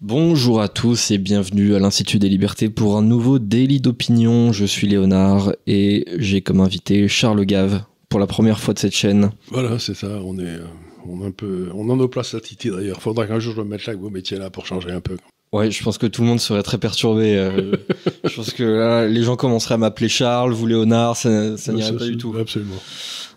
[0.00, 4.52] Bonjour à tous et bienvenue à l'Institut des Libertés pour un nouveau Daily d'opinion.
[4.52, 8.94] Je suis Léonard et j'ai comme invité Charles Gave pour la première fois de cette
[8.94, 9.30] chaîne.
[9.50, 10.20] Voilà, c'est ça.
[10.24, 10.64] On est, euh,
[11.08, 13.02] on un peu, on a nos places à Titi d'ailleurs.
[13.02, 15.16] Faudra qu'un jour je me mette là que vous mettiez là pour changer un peu.
[15.52, 17.34] Ouais, je pense que tout le monde serait très perturbé.
[17.36, 17.72] euh,
[18.24, 21.96] je pense que là, les gens commenceraient à m'appeler Charles, vous Léonard, ça, ça n'irait
[21.96, 22.36] pas du tout.
[22.38, 22.76] Absolument.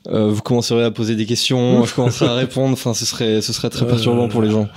[0.09, 2.73] Euh, vous commencerez à poser des questions, je commencerai à répondre.
[2.73, 4.67] Enfin, ce serait, ce serait très Euh, perturbant pour les gens.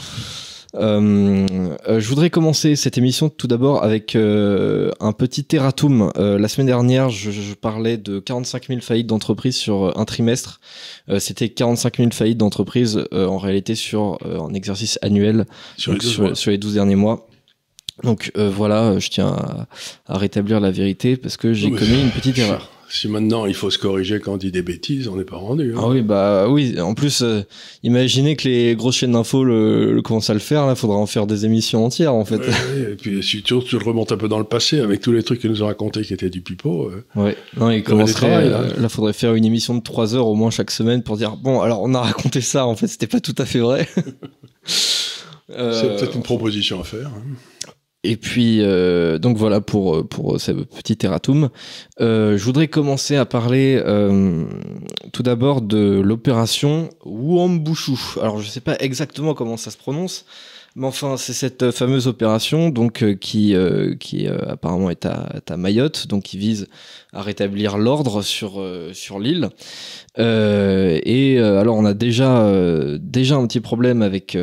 [0.77, 1.47] Euh,
[1.89, 6.11] euh, je voudrais commencer cette émission tout d'abord avec euh, un petit terratum.
[6.17, 10.61] Euh, la semaine dernière, je, je parlais de 45 000 faillites d'entreprises sur un trimestre.
[11.09, 15.47] Euh, C'était 45 000 faillites d'entreprises euh, en réalité sur euh, un exercice annuel
[15.77, 16.35] Sur les sur, mois.
[16.35, 17.29] sur les 12 derniers mois.
[18.03, 19.67] Donc euh, voilà, euh, je tiens à,
[20.13, 21.79] à rétablir la vérité parce que j'ai Oui.
[21.79, 22.69] commis une petite erreur.
[22.89, 25.73] Si maintenant il faut se corriger quand on dit des bêtises, on n'est pas rendu.
[25.75, 25.81] hein.
[25.83, 26.81] Ah oui, bah oui.
[26.81, 27.43] En plus, euh,
[27.83, 30.67] imaginez que les grosses chaînes d'infos le, le commencent à le faire.
[30.67, 32.37] Là, faudra en faire des émissions entières, en fait.
[32.37, 35.13] Ouais, ouais, et puis si tu, tu remontes un peu dans le passé avec tous
[35.13, 36.91] les trucs qu'ils nous ont racontés qui étaient du pipeau.
[36.91, 37.37] euh, Ouais.
[37.59, 38.15] Non, il commencerait.
[38.29, 38.63] travail, euh, là.
[38.79, 38.89] là.
[38.89, 41.83] faudrait faire une émission de 3 heures au moins chaque semaine pour dire bon, alors
[41.83, 42.67] on a raconté ça.
[42.67, 43.89] En fait, c'était pas tout à fait vrai.
[45.51, 47.09] Euh, C'est peut-être une proposition à faire.
[47.09, 47.23] hein.
[48.07, 51.49] Et puis, euh, donc voilà pour, pour ce petit erratum.
[52.03, 54.45] Euh, je voudrais commencer à parler euh,
[55.13, 58.21] tout d'abord de l'opération Wuambushu.
[58.21, 60.27] Alors, je sais pas exactement comment ça se prononce,
[60.77, 65.31] mais enfin, c'est cette fameuse opération donc euh, qui, euh, qui euh, apparemment est à,
[65.35, 66.69] est à Mayotte, donc qui vise
[67.15, 69.49] à rétablir l'ordre sur, sur l'île.
[70.19, 72.47] Et alors, on a déjà,
[72.99, 74.37] déjà un petit problème avec,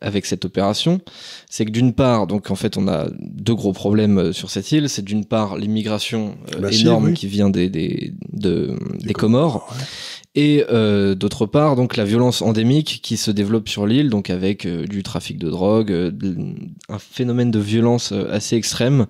[0.00, 1.00] avec cette opération
[1.48, 4.70] c'est que d'une part, donc en fait, on a deux gros problèmes euh, sur cette
[4.72, 4.88] île.
[4.88, 7.14] C'est d'une part l'immigration euh, énorme oui.
[7.14, 9.74] qui vient des, des, de- des Comores, Comores,
[10.36, 14.66] et euh, d'autre part, donc la violence endémique qui se développe sur l'île, donc avec
[14.66, 16.12] euh, du trafic de drogue, euh,
[16.90, 19.06] un phénomène de violence euh, assez extrême,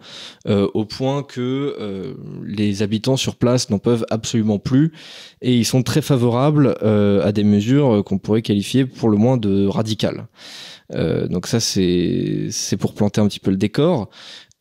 [0.47, 4.93] au point que les habitants sur place n'en peuvent absolument plus,
[5.43, 9.67] et ils sont très favorables à des mesures qu'on pourrait qualifier pour le moins de
[9.67, 10.29] radicales.
[10.93, 14.09] Donc ça, c'est pour planter un petit peu le décor.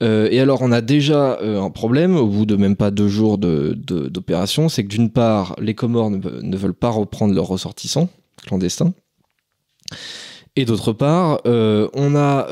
[0.04, 3.08] Euh, et alors, on a déjà euh, un problème au bout de même pas deux
[3.08, 7.48] jours d'opération, c'est que d'une part, les Comores ne, ve- ne veulent pas reprendre leurs
[7.48, 8.10] ressortissants
[8.46, 8.94] clandestins.
[10.58, 12.48] Et d'autre part, euh, on a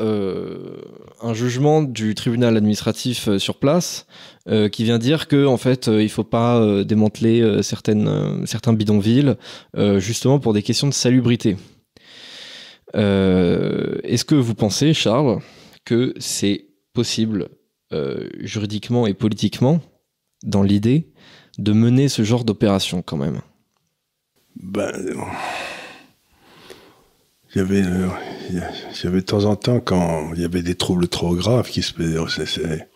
[1.22, 4.06] un jugement du tribunal administratif sur place
[4.72, 9.36] qui vient dire que en fait, euh, il faut pas démanteler certains bidonvilles,
[9.96, 11.56] justement pour des questions de salubrité.
[12.94, 15.40] Est-ce que vous pensez, Charles,
[15.86, 17.48] que c'est possible
[17.92, 19.82] euh, juridiquement et politiquement,
[20.42, 21.12] dans l'idée,
[21.58, 23.40] de mener ce genre d'opération quand même
[24.56, 25.14] Ben, euh,
[27.54, 28.08] il y avait, euh,
[28.50, 28.62] il
[28.92, 31.68] il y avait de temps en temps quand il y avait des troubles trop graves
[31.68, 31.92] qui se,
[32.28, 32.88] c'est- c'est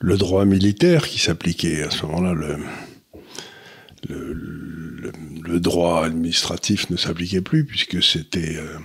[0.00, 2.34] le droit militaire qui s'appliquait à ce moment-là.
[4.08, 8.56] Le droit administratif ne s'appliquait plus puisque c'était.
[8.56, 8.78] euh,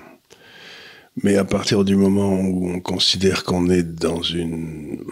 [1.24, 5.04] mais à partir du moment où on considère qu'on est dans une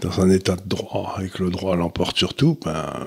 [0.00, 3.06] dans un état de droit et que le droit l'emporte sur tout, ben,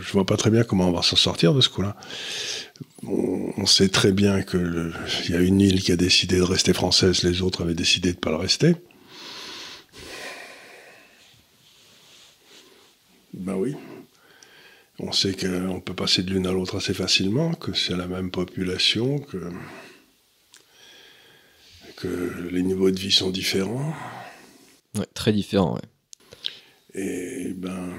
[0.00, 1.94] je vois pas très bien comment on va s'en sortir de ce coup-là.
[3.06, 4.90] On, sait très bien que
[5.24, 8.12] il y a une île qui a décidé de rester française, les autres avaient décidé
[8.12, 8.76] de pas le rester.
[13.34, 13.76] Ben oui.
[15.00, 18.30] On sait qu'on peut passer de l'une à l'autre assez facilement, que c'est la même
[18.32, 19.38] population, que,
[21.96, 23.94] que les niveaux de vie sont différents.
[24.96, 27.00] Ouais, Très différent, ouais.
[27.00, 27.90] Et ben,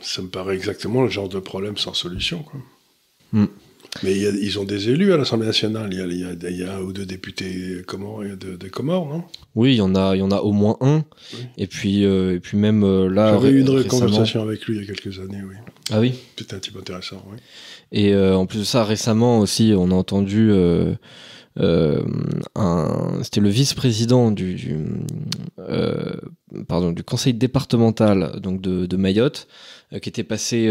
[0.00, 2.42] ça me paraît exactement le genre de problème sans solution.
[2.42, 2.60] Quoi.
[3.32, 3.46] Hmm.
[4.02, 5.88] Mais il y a- ils ont des élus à l'Assemblée nationale.
[5.92, 9.24] Il y a, y y un ou deux députés comores, de, de Comores, non?
[9.54, 11.04] Oui, il y en a, il y en a au moins un.
[11.34, 11.40] Oui.
[11.56, 14.76] Et puis, euh, et puis même euh, là, J'avais eu une ré- conversation avec lui
[14.76, 15.56] il y a quelques années, oui.
[15.90, 16.14] Ah oui.
[16.36, 17.38] C'était un type intéressant, oui.
[17.92, 20.94] Et euh, en plus de ça, récemment aussi, on a entendu euh,
[21.58, 22.02] euh,
[22.54, 24.76] un, c'était le vice-président du, du,
[26.68, 29.48] pardon, du conseil départemental donc de, de Mayotte
[30.02, 30.70] qui était passé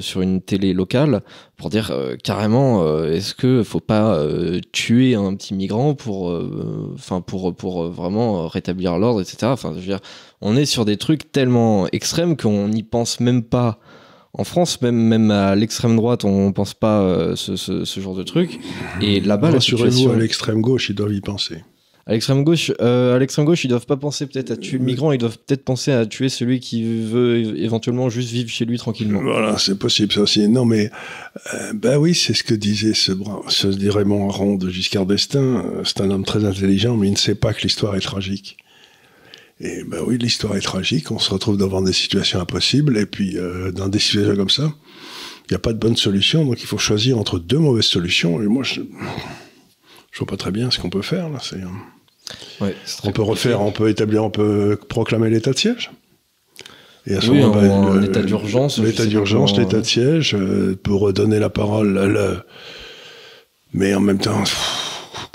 [0.00, 1.22] sur une télé locale
[1.56, 4.20] pour dire carrément est-ce que faut pas
[4.72, 6.38] tuer un petit migrant pour
[6.92, 10.00] enfin pour pour vraiment rétablir l'ordre etc enfin je veux dire
[10.42, 13.78] on est sur des trucs tellement extrêmes qu'on n'y pense même pas
[14.38, 18.14] en France, même, même à l'extrême droite, on pense pas euh, ce, ce, ce genre
[18.14, 18.60] de truc.
[19.00, 20.12] Et là-bas, la situation...
[20.12, 21.64] à l'extrême gauche, ils doivent y penser.
[22.08, 24.84] À l'extrême gauche, euh, à l'extrême gauche, ils doivent pas penser peut-être à tuer le
[24.84, 28.78] migrant, ils doivent peut-être penser à tuer celui qui veut éventuellement juste vivre chez lui
[28.78, 29.22] tranquillement.
[29.22, 30.46] Voilà, c'est possible ça aussi.
[30.48, 30.92] Non, mais
[31.54, 33.10] euh, bah oui, c'est ce que disait ce,
[33.48, 35.64] ce Raymond Aron de Giscard d'Estaing.
[35.64, 38.56] Euh, c'est un homme très intelligent, mais il ne sait pas que l'histoire est tragique.
[39.60, 41.10] Et ben oui, l'histoire est tragique.
[41.10, 44.72] On se retrouve devant des situations impossibles, et puis euh, dans des situations comme ça,
[45.48, 48.42] il n'y a pas de bonne solution, donc il faut choisir entre deux mauvaises solutions.
[48.42, 48.80] Et moi, je,
[50.12, 51.38] je vois pas très bien ce qu'on peut faire là.
[51.40, 51.60] C'est
[53.04, 55.90] on peut refaire, on peut établir, on peut proclamer l'état de siège.
[57.06, 58.78] Et à ce moment, bah, l'état d'urgence.
[58.78, 61.98] L'état d'urgence, l'état de siège, euh, pour redonner la parole.
[61.98, 62.44] À
[63.72, 64.42] Mais en même temps,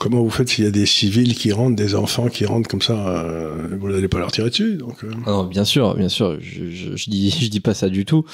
[0.02, 2.82] comment vous faites s'il y a des civils qui rentrent, des enfants qui rentrent comme
[2.82, 5.12] ça euh, Vous n'allez pas leur tirer dessus donc, euh.
[5.28, 6.38] ah bien sûr, bien sûr.
[6.42, 8.26] Je, je, dis, je dis pas ça du tout.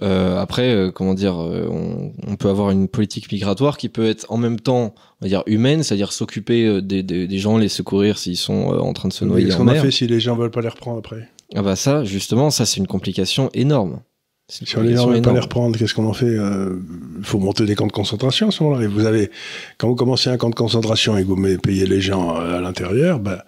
[0.00, 4.60] après, comment dire, on, on, peut avoir une politique migratoire qui peut être en même
[4.60, 8.72] temps on va dire humaine, c'est-à-dire s'occuper euh, des, des, gens, les secourir s'ils sont
[8.72, 10.60] euh, en train de se noyer Qu'est-ce qu'on a fait si les gens veulent pas
[10.60, 14.00] les reprendre après Ah bah ça, justement, ça c'est une complication énorme.
[14.48, 16.76] Si on les gens veulent pas les reprendre, qu'est-ce qu'on en fait Il euh,
[17.22, 18.84] faut monter des camps de concentration à ce moment-là.
[18.84, 19.30] Et vous avez,
[19.76, 23.20] quand vous commencez un camp de concentration et que vous payez les gens à l'intérieur,
[23.20, 23.44] bah,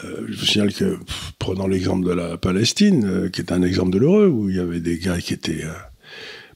[0.00, 0.98] je vous signale que,
[1.40, 4.98] prenons l'exemple de la Palestine, qui est un exemple douloureux, où il y avait des
[4.98, 5.64] gars qui étaient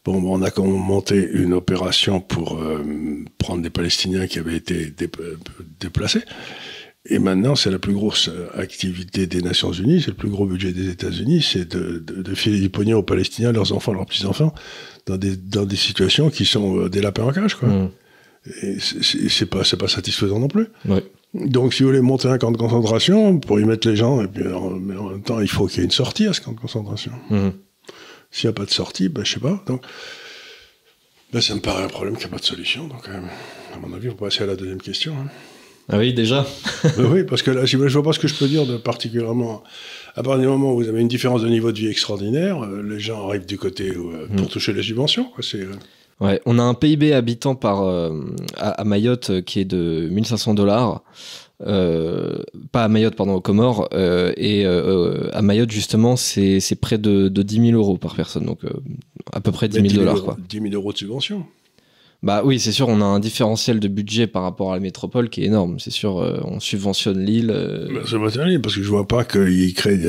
[0.04, 2.84] Bon, on a monté une opération pour euh,
[3.38, 4.92] prendre des Palestiniens qui avaient été
[5.78, 6.22] déplacés.
[7.04, 10.72] Et maintenant, c'est la plus grosse activité des Nations Unies, c'est le plus gros budget
[10.72, 14.54] des États-Unis, c'est de, de, filer du pognon aux Palestiniens, leurs enfants, leurs petits-enfants,
[15.06, 17.68] dans des, dans des situations qui sont euh, des lapins en cage, quoi.
[17.68, 17.90] Mmh.
[18.62, 20.66] Et c'est pas, pas satisfaisant non plus.
[20.84, 21.04] Ouais.
[21.34, 24.28] Donc, si vous voulez monter un camp de concentration, pour y mettre les gens, et
[24.28, 26.52] puis, mais en même temps, il faut qu'il y ait une sortie à ce camp
[26.52, 27.12] de concentration.
[27.30, 27.50] Mmh.
[28.30, 29.62] S'il n'y a pas de sortie, ben, je sais pas.
[29.66, 29.82] Donc,
[31.32, 32.86] ben, ça me paraît un problème qui n'a pas de solution.
[32.86, 33.20] Donc, euh,
[33.74, 35.14] à mon avis, on peut passer à la deuxième question.
[35.14, 35.28] Hein.
[35.92, 36.46] Ah oui, déjà
[36.96, 38.76] ben Oui, parce que là, je ne vois pas ce que je peux dire de
[38.76, 39.62] particulièrement.
[40.14, 42.82] À partir du moment où vous avez une différence de niveau de vie extraordinaire, euh,
[42.82, 44.48] les gens arrivent du côté euh, pour mm.
[44.48, 45.24] toucher les subventions.
[45.24, 45.44] Quoi,
[46.20, 47.82] ouais, on a un PIB habitant par,
[48.56, 51.02] à, Mayotte qui est de 1500 dollars.
[51.66, 52.38] Euh,
[52.72, 53.88] pas à Mayotte, pardon, aux Comores.
[53.92, 58.46] Euh, et euh, à Mayotte, justement, c'est près de, de 10 000 euros par personne,
[58.46, 58.60] donc
[59.32, 60.22] à peu près 10 000 dollars.
[60.22, 60.36] Quoi.
[60.48, 61.46] 10 000 euros de subvention
[62.22, 65.28] bah oui, c'est sûr, on a un différentiel de budget par rapport à la métropole
[65.28, 65.80] qui est énorme.
[65.80, 67.48] C'est sûr, on subventionne l'île.
[67.92, 68.28] Bah, ça va
[68.60, 70.00] parce que je vois pas qu'ils créent.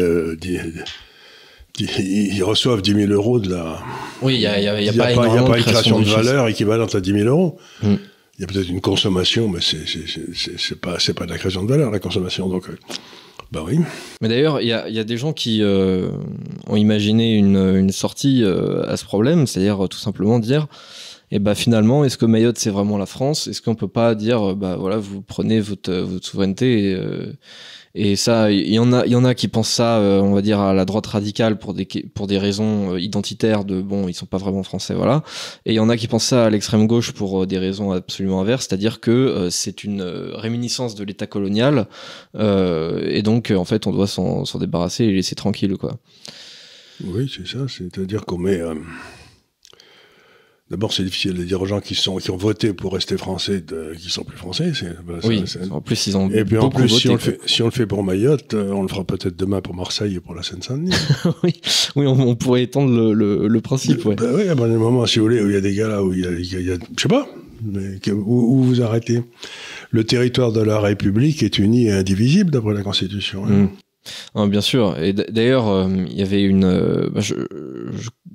[1.80, 3.80] ils reçoivent 10 000 euros de la.
[4.22, 7.02] Oui, il n'y a, y a, y a, pas, une création de, valeur équivalente à
[7.02, 7.58] 10 000 euros.
[7.82, 7.96] Mm.
[8.38, 11.92] Il y a peut-être une consommation, mais c'est pas, pas de la création de valeur,
[11.92, 12.50] la consommation.
[12.50, 12.76] Donc, euh,
[13.52, 13.78] bah oui.
[14.22, 16.10] Mais d'ailleurs, il y a, y a, des gens qui euh,
[16.68, 20.66] ont imaginé une, une sortie euh, à ce problème, c'est-à-dire tout simplement dire
[21.34, 23.48] et bah finalement, est-ce que Mayotte c'est vraiment la France?
[23.48, 26.98] Est-ce qu'on peut pas dire bah voilà, vous prenez votre, votre souveraineté et,
[27.96, 30.34] et ça, il y en a, il y en a qui pensent ça, euh, on
[30.34, 34.08] va dire à la droite radicale pour des pour des raisons euh, identitaires de bon,
[34.08, 35.22] ils sont pas vraiment français, voilà.
[35.68, 37.92] Et il y en a qui pensent ça à l'extrême gauche pour euh, des raisons
[37.92, 41.88] absolument inverses, c'est-à-dire que c'est une réminiscence de l'État colonial
[42.36, 45.98] et donc en fait on doit s'en débarrasser et laisser tranquille, quoi.
[47.04, 47.66] Oui, c'est ça.
[47.68, 48.62] C'est-à-dire qu'on met
[50.74, 53.62] D'abord, c'est difficile de dire aux gens qui, sont, qui ont voté pour rester français
[53.62, 54.72] de, qui sont plus français.
[55.24, 57.66] oui, en plus, ils ont Et puis en plus, si, on le fait, si on
[57.66, 60.42] le fait pour Mayotte, euh, on le fera peut-être demain pour Marseille et pour la
[60.42, 60.96] Seine-Saint-Denis.
[61.44, 61.54] oui,
[61.96, 64.04] oui on, pourrait étendre le, le, le principe.
[64.04, 64.16] Ouais.
[64.16, 66.04] Bah, oui, à un moment, si vous voulez, où il y a des gars là,
[66.04, 67.28] où il y a, il y a, je sais pas,
[67.64, 69.22] mais où, où, vous arrêtez.
[69.92, 73.46] Le territoire de la République est uni et indivisible d'après la Constitution.
[73.46, 73.70] Hein.
[74.36, 74.98] Bien sûr.
[75.00, 76.66] Et d'ailleurs, euh, il y avait une.
[76.66, 77.36] Euh, bah, je,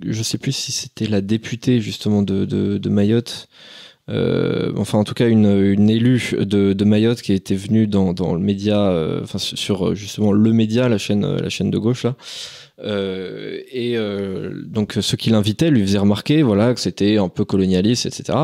[0.06, 3.48] je, sais plus si c'était la députée justement de, Mayotte.
[4.08, 8.40] Euh, enfin, en tout cas, une, élue de, Mayotte qui était venue dans, dans le
[8.40, 12.16] média, enfin sur justement le média, la chaîne, la chaîne de gauche là,
[13.70, 13.98] et
[14.66, 18.38] donc ceux qui l'invitaient lui faisaient remarquer voilà que c'était un peu colonialiste etc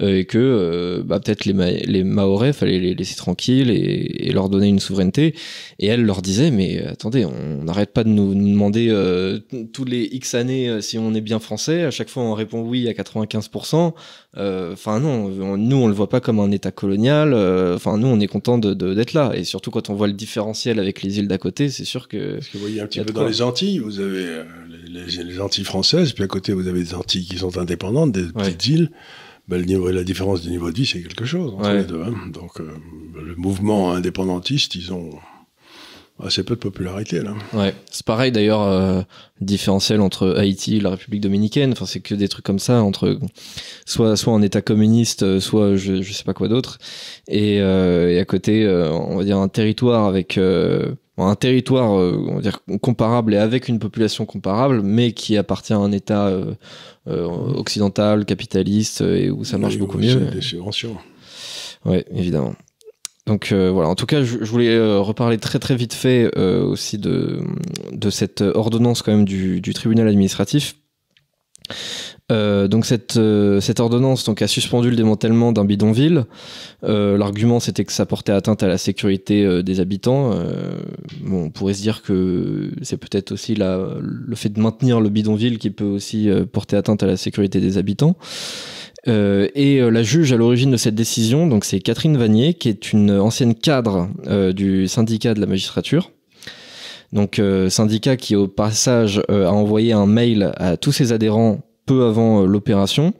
[0.00, 4.32] et que euh, bah, peut-être les, Ma les Maorais fallait les laisser tranquilles et, et,
[4.32, 5.34] leur donner une souveraineté.
[5.78, 9.38] Et elle leur disait mais attendez on n'arrête pas de nous, nous demander euh,
[9.72, 11.82] tous les X années si on est bien français.
[11.84, 13.92] À chaque fois on répond oui à 95%
[14.34, 17.34] enfin non nous on le voit pas comme un état colonial.
[17.74, 19.32] Enfin nous on est content d'être de, là.
[19.34, 22.34] Et surtout quand on voit le différentiel avec les îles d'à côté c'est sûr que
[22.34, 24.44] parce que vous voyez un petit peu dans les Antilles vous avez euh,
[24.86, 28.24] les, les, Antilles françaises, puis à côté vous avez des Antilles qui sont indépendantes, des
[28.24, 28.90] petites îles.
[29.48, 32.02] Ben, le niveau, la différence du niveau de vie, c'est quelque chose entre les deux.
[32.02, 32.14] Hein.
[32.32, 32.68] Donc euh,
[33.20, 35.10] le mouvement indépendantiste, ils ont
[36.22, 37.34] assez peu de popularité là.
[37.52, 39.02] Ouais, c'est pareil d'ailleurs, euh,
[39.40, 41.72] différentiel entre Haïti et la République dominicaine.
[41.72, 43.18] Enfin, c'est que des trucs comme ça entre
[43.84, 46.78] soit soit un État communiste, soit je, je sais pas quoi d'autre,
[47.28, 51.90] et, euh, et, à côté, euh, on va dire un territoire avec euh, un territoire
[51.90, 56.32] on va dire comparable et avec une population comparable, mais qui appartient à un État
[57.06, 60.16] occidental, capitaliste et où ça marche beaucoup mieux.
[60.16, 60.96] Des subventions.
[61.84, 62.54] Ouais, évidemment.
[63.26, 66.64] Donc euh, voilà, en tout cas, je, voulais euh, reparler très très vite fait euh,
[66.64, 67.40] aussi de,
[67.92, 70.76] de cette ordonnance quand même du, du tribunal administratif.
[72.32, 73.18] Donc cette,
[73.60, 76.24] cette ordonnance donc, a suspendu le démantèlement d'un bidonville.
[76.82, 80.30] L'argument c'était que ça portait atteinte à la sécurité des habitants.
[81.30, 85.58] on pourrait se dire que c'est peut-être aussi la, le fait de maintenir le bidonville
[85.58, 88.16] qui peut aussi porter atteinte à la sécurité des habitants.
[89.08, 92.68] Euh, et euh, la juge à l'origine de cette décision, donc c'est Catherine Vanier, qui
[92.68, 96.12] est une ancienne cadre euh, du syndicat de la magistrature.
[97.12, 101.60] Donc syndicat qui au passage a envoyé un mail à tous ses adhérents
[102.00, 103.12] avant l'opération,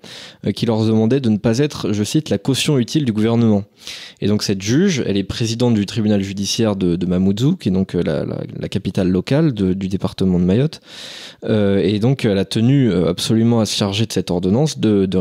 [0.55, 3.64] qui leur demandait de ne pas être, je cite, la caution utile du gouvernement.
[4.21, 7.73] Et donc cette juge, elle est présidente du tribunal judiciaire de, de Mamoudzou, qui est
[7.73, 10.81] donc la, la, capitale locale du département de Mayotte.
[11.45, 15.07] Euh, et donc elle a tenu euh, absolument à se charger de cette ordonnance de,
[15.07, 15.19] de.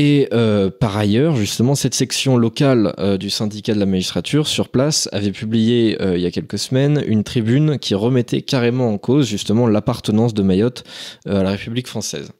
[0.00, 4.68] Et euh, par ailleurs, justement, cette section locale euh, du syndicat de la magistrature sur
[4.68, 8.96] place avait publié euh, il y a quelques semaines une tribune qui remettait carrément en
[8.96, 10.84] cause justement l'appartenance de Mayotte
[11.26, 12.30] à la République française.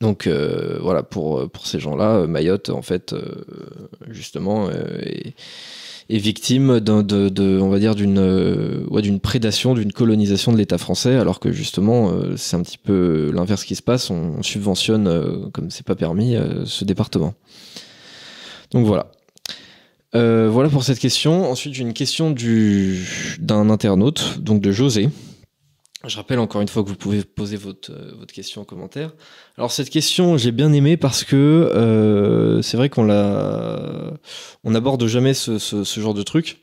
[0.00, 3.14] Donc voilà, pour, pour ces gens-là, Mayotte, en fait,
[4.08, 5.34] justement, est,
[6.10, 11.52] est victime de, de, on euh, d'une prédation, d'une colonisation de l'État français, alors que
[11.52, 14.10] justement euh, c'est un petit peu l'inverse qui se passe.
[14.10, 17.34] On, subventionne, euh, comme c'est pas permis, ce département.
[18.72, 19.06] Donc voilà.
[20.12, 21.50] voilà pour cette question.
[21.50, 25.08] Ensuite, j'ai une question du, d'un internaute, donc de José,
[26.06, 29.12] je rappelle encore une fois que vous pouvez poser votre, euh, votre question en commentaire.
[29.58, 34.12] Alors cette question, j'ai bien aimé parce que euh, c'est vrai qu'on la,
[34.64, 36.62] on n'aborde jamais ce, ce, ce, genre de truc,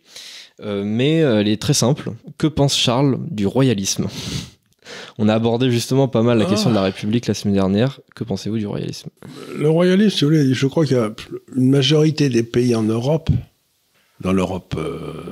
[0.61, 2.13] euh, mais elle est très simple.
[2.39, 4.07] Que pense Charles du royalisme?
[5.19, 7.99] On a abordé justement pas mal la question de la République la semaine dernière.
[8.15, 9.09] Que pensez-vous du royalisme?
[9.55, 11.11] Le royalisme, je crois qu'il y a
[11.55, 13.29] une majorité des pays en Europe,
[14.21, 14.79] dans l'Europe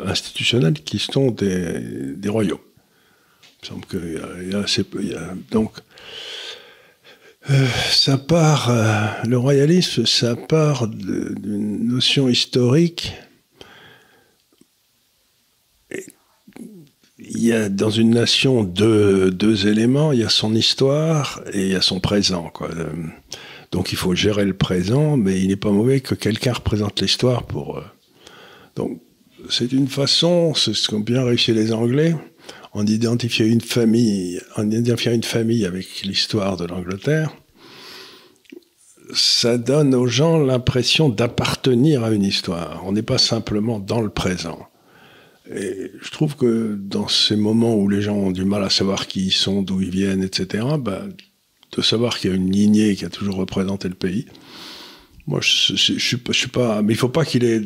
[0.06, 1.80] institutionnelle, qui sont des,
[2.18, 2.60] des royaumes.
[3.66, 5.02] Il semble qu'il y, a assez peu.
[5.50, 5.72] donc,
[7.50, 13.14] euh, ça part, euh, le royalisme, ça part d'une notion historique.
[17.18, 21.72] Il y a dans une nation deux, éléments, il y a son histoire et il
[21.72, 22.54] y a son présent.
[22.62, 22.94] Euh,
[23.72, 27.48] donc il faut gérer le présent, mais il n'est pas mauvais que quelqu'un représente l'histoire
[27.48, 27.82] pour.
[28.76, 29.02] donc
[29.50, 32.16] c'est une façon, c'est ce qu'ont bien réussi les Anglais,
[32.74, 37.34] en identifiant une famille, une famille avec l'histoire de l'Angleterre,
[39.14, 42.84] ça donne aux gens l'impression d'appartenir à une histoire.
[42.86, 44.68] On n'est pas simplement dans le présent.
[45.50, 49.08] Et je trouve que dans ces moments où les gens ont du mal à savoir
[49.08, 51.04] qui ils sont, d'où ils viennent, etc., bah,
[51.78, 54.26] de savoir qu'il y a une lignée qui a toujours représenté le pays,
[55.28, 56.82] moi, je, suis pas.
[56.82, 57.62] Mais il faut pas qu'il ait.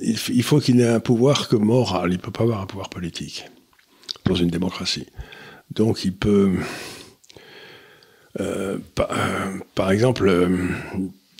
[0.00, 2.12] Il faut qu'il ait un pouvoir que moral.
[2.12, 3.44] Il peut pas avoir un pouvoir politique
[4.24, 5.06] dans une démocratie.
[5.70, 6.52] Donc il peut,
[8.40, 10.48] euh, par, euh, par, exemple, euh,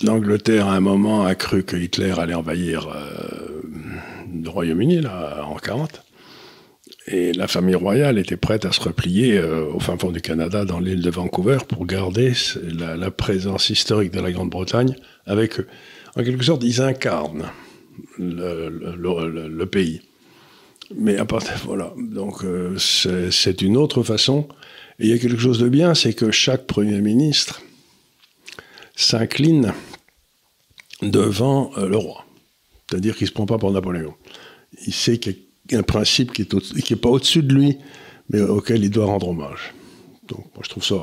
[0.03, 2.89] l'Angleterre à un moment a cru que Hitler allait envahir
[4.33, 6.03] le Royaume-Uni là en 40.
[7.07, 10.81] Et la famille royale était prête à se replier au fin fond du Canada, dans
[10.81, 15.67] l'île de Vancouver, pour garder la, présence historique de la Grande-Bretagne avec eux.
[16.17, 17.51] En quelque sorte, ils incarnent
[18.19, 20.01] le pays.
[20.95, 24.49] Mais à part, voilà, donc euh, c'est une autre façon.
[24.99, 27.63] Et il y a quelque chose de bien, c'est que chaque Premier ministre
[28.95, 29.73] s'incline
[31.03, 32.25] devant euh, le roi.
[32.89, 34.15] C'est-à-dire qu'il ne se prend pas pour Napoléon.
[34.87, 35.37] Il sait qu'il
[35.71, 37.79] y a un principe qui n'est pas au-dessus de lui,
[38.31, 39.75] mais auquel il doit rendre hommage.
[40.29, 40.97] Donc moi je trouve ça...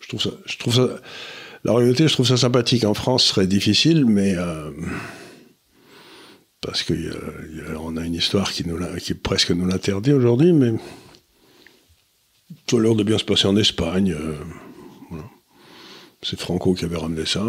[0.00, 1.00] Je trouve ça, je trouve ça
[1.64, 2.84] la réalité, je trouve ça sympathique.
[2.84, 4.34] En France, ce serait difficile, mais...
[4.36, 4.70] Euh,
[6.64, 8.64] parce qu'on a, a une histoire qui,
[9.14, 10.72] presque nous l'interdit aujourd'hui, mais
[12.68, 14.16] ça a l'air de bien se passer en Espagne.
[14.18, 14.34] Euh.
[16.22, 17.44] C'est Franco qui avait ramené ça.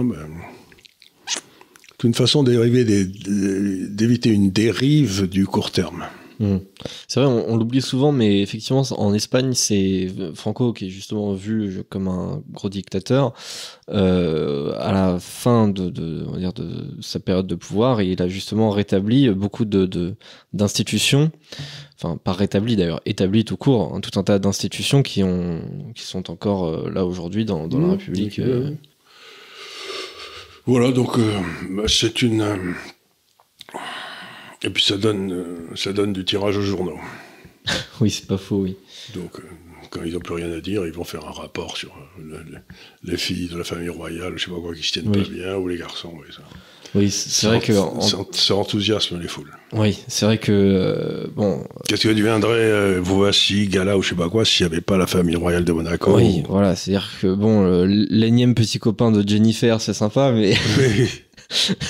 [1.98, 6.06] C'est une façon d'éviter une dérive du court terme.
[6.40, 6.58] Mmh.
[7.08, 11.84] C'est vrai, on, l'oublie souvent, mais effectivement, en Espagne, c'est Franco qui est justement vu
[11.90, 13.34] comme un gros dictateur.
[13.90, 18.72] Euh, à la fin de, de, dire de, sa période de pouvoir, il a justement
[18.72, 20.16] rétabli beaucoup de
[20.54, 21.32] d'institutions,
[21.96, 25.62] enfin pas rétabli d'ailleurs, établi tout court, hein, tout un tas d'institutions qui ont
[25.94, 28.40] qui sont encore euh, là aujourd'hui dans, dans la mmh, République.
[28.40, 28.72] Euh.
[30.66, 31.20] Voilà, donc
[31.86, 32.44] c'est une
[34.66, 37.00] et puis ça donne, euh, ça donne du tirage aux journaux.
[38.02, 38.76] oui, c'est pas faux, oui.
[39.14, 39.44] Donc, euh,
[39.92, 42.42] quand ils n'ont plus rien à dire, ils vont faire un rapport sur euh,
[43.04, 45.56] les filles de la famille royale, je sais pas quoi, qui se tiennent pas bien,
[45.56, 46.42] ou les garçons, oui, ça.
[46.96, 47.74] Oui, c'est vrai que.
[48.32, 49.52] Ça, enthousiasme les foules.
[49.74, 51.30] Oui, c'est vrai que.
[51.36, 51.68] bon.
[51.88, 55.06] Qu'est-ce que deviendrait voici, Gala ou je sais pas quoi s'il n'y avait pas la
[55.06, 59.94] famille royale de Monaco Oui, voilà, c'est-à-dire que, bon, l'énième petit copain de Jennifer, c'est
[59.94, 60.56] sympa, mais.
[60.78, 61.10] Oui.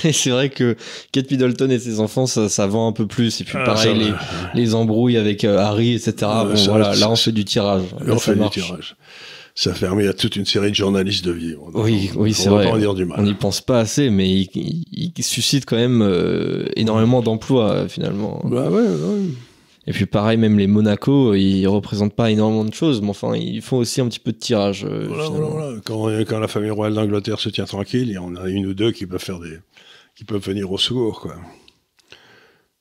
[0.03, 0.75] et c'est vrai que
[1.11, 3.41] Kate Middleton et ses enfants, ça, vend un peu plus.
[3.41, 4.13] Et puis ah, pareil, les,
[4.53, 6.13] les, embrouilles avec euh, Harry, etc.
[6.19, 7.83] bon, voilà, là on fait du tirage.
[8.07, 8.95] on fait du tirage.
[9.57, 11.71] Ça permet à toute une série de journalistes de vivre.
[11.73, 12.65] oui, oui, c'est vrai.
[12.65, 13.19] Pas en dire du mal.
[13.21, 18.41] On n'y pense pas assez, mais il, suscite quand même euh, énormément d'emplois finalement.
[18.43, 19.21] Bah ouais, ouais.
[19.87, 23.61] Et puis pareil, même les Monaco, ils représentent pas énormément de choses, mais enfin, ils
[23.61, 24.83] font aussi un petit peu de tirage.
[24.83, 28.35] Euh, voilà, voilà, Quand, quand, la famille royale d'Angleterre se tient tranquille, il y en
[28.35, 29.59] a une ou deux qui peuvent faire des,
[30.15, 31.35] qui peuvent venir au secours, quoi.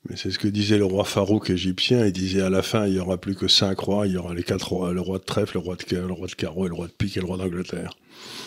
[0.09, 2.05] Mais c'est ce que disait le roi Farouk égyptien.
[2.05, 4.07] Il disait à la fin, il y aura plus que cinq rois.
[4.07, 6.27] Il y aura les quatre rois, le roi de trèfle, le roi de, le roi
[6.27, 7.97] de carreau, et le roi de pique et le roi d'Angleterre.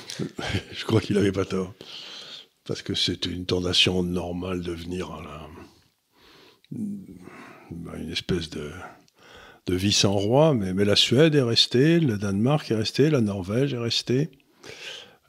[0.72, 1.74] Je crois qu'il avait pas tort.
[2.66, 5.48] Parce que c'était une tentation normale de venir à la
[7.72, 8.72] une espèce de,
[9.68, 13.22] de vie sans roi, mais, mais, la Suède est restée, le Danemark est resté, la
[13.22, 14.30] Norvège est restée,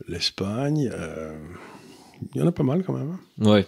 [0.07, 1.37] l'Espagne, euh,
[2.35, 3.19] il y en a pas mal quand même.
[3.41, 3.45] Hein.
[3.45, 3.67] Ouais,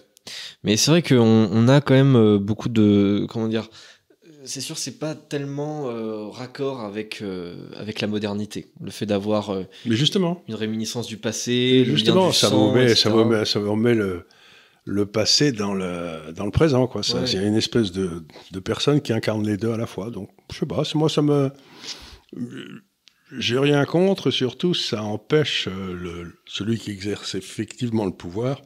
[0.63, 3.69] mais c'est vrai qu'on on a quand même euh, beaucoup de, comment dire,
[4.45, 7.23] c'est sûr, c'est pas tellement euh, raccord avec
[7.77, 8.69] avec la modernité.
[8.81, 13.11] Le fait d'avoir mais justement une réminiscence du passé, justement, le ça, vous met, ça,
[13.11, 14.25] vous met, ça vous met le
[14.91, 16.89] le passé dans le, dans le présent.
[16.89, 17.03] Quoi.
[17.09, 20.11] Il y a une espèce de, de, personne qui incarne les deux à la fois.
[20.11, 21.53] Donc, je sais pas, moi, ça me.
[23.39, 28.61] J'ai rien contre, surtout, ça empêche euh, le, celui qui exerce effectivement le pouvoir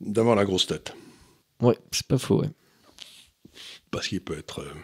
[0.00, 0.92] d'avoir la grosse tête.
[1.60, 2.50] Ouais, c'est pas faux, ouais.
[3.92, 4.62] Parce qu'il peut être.
[4.62, 4.74] Euh,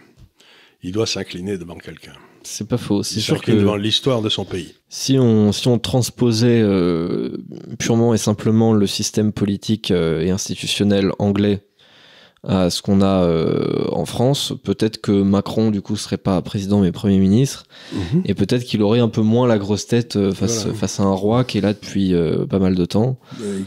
[0.82, 2.14] il doit s'incliner devant quelqu'un.
[2.44, 3.02] C'est pas faux.
[3.02, 4.74] C'est sûr que devant l'histoire de son pays.
[4.88, 7.36] Si on si on transposait euh,
[7.78, 11.60] purement et simplement le système politique euh, et institutionnel anglais
[12.46, 16.80] à ce qu'on a euh, en France, peut-être que Macron du coup serait pas président
[16.80, 18.22] mais premier ministre, mhm.
[18.26, 21.44] et peut-être qu'il aurait un peu moins la grosse tête face face à un roi
[21.44, 22.14] qui est là depuis
[22.50, 23.18] pas mal de temps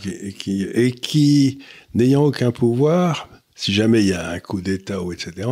[0.06, 1.60] et qui et qui
[1.96, 5.48] n'ayant aucun pouvoir, si jamais il y a un coup d'État ou etc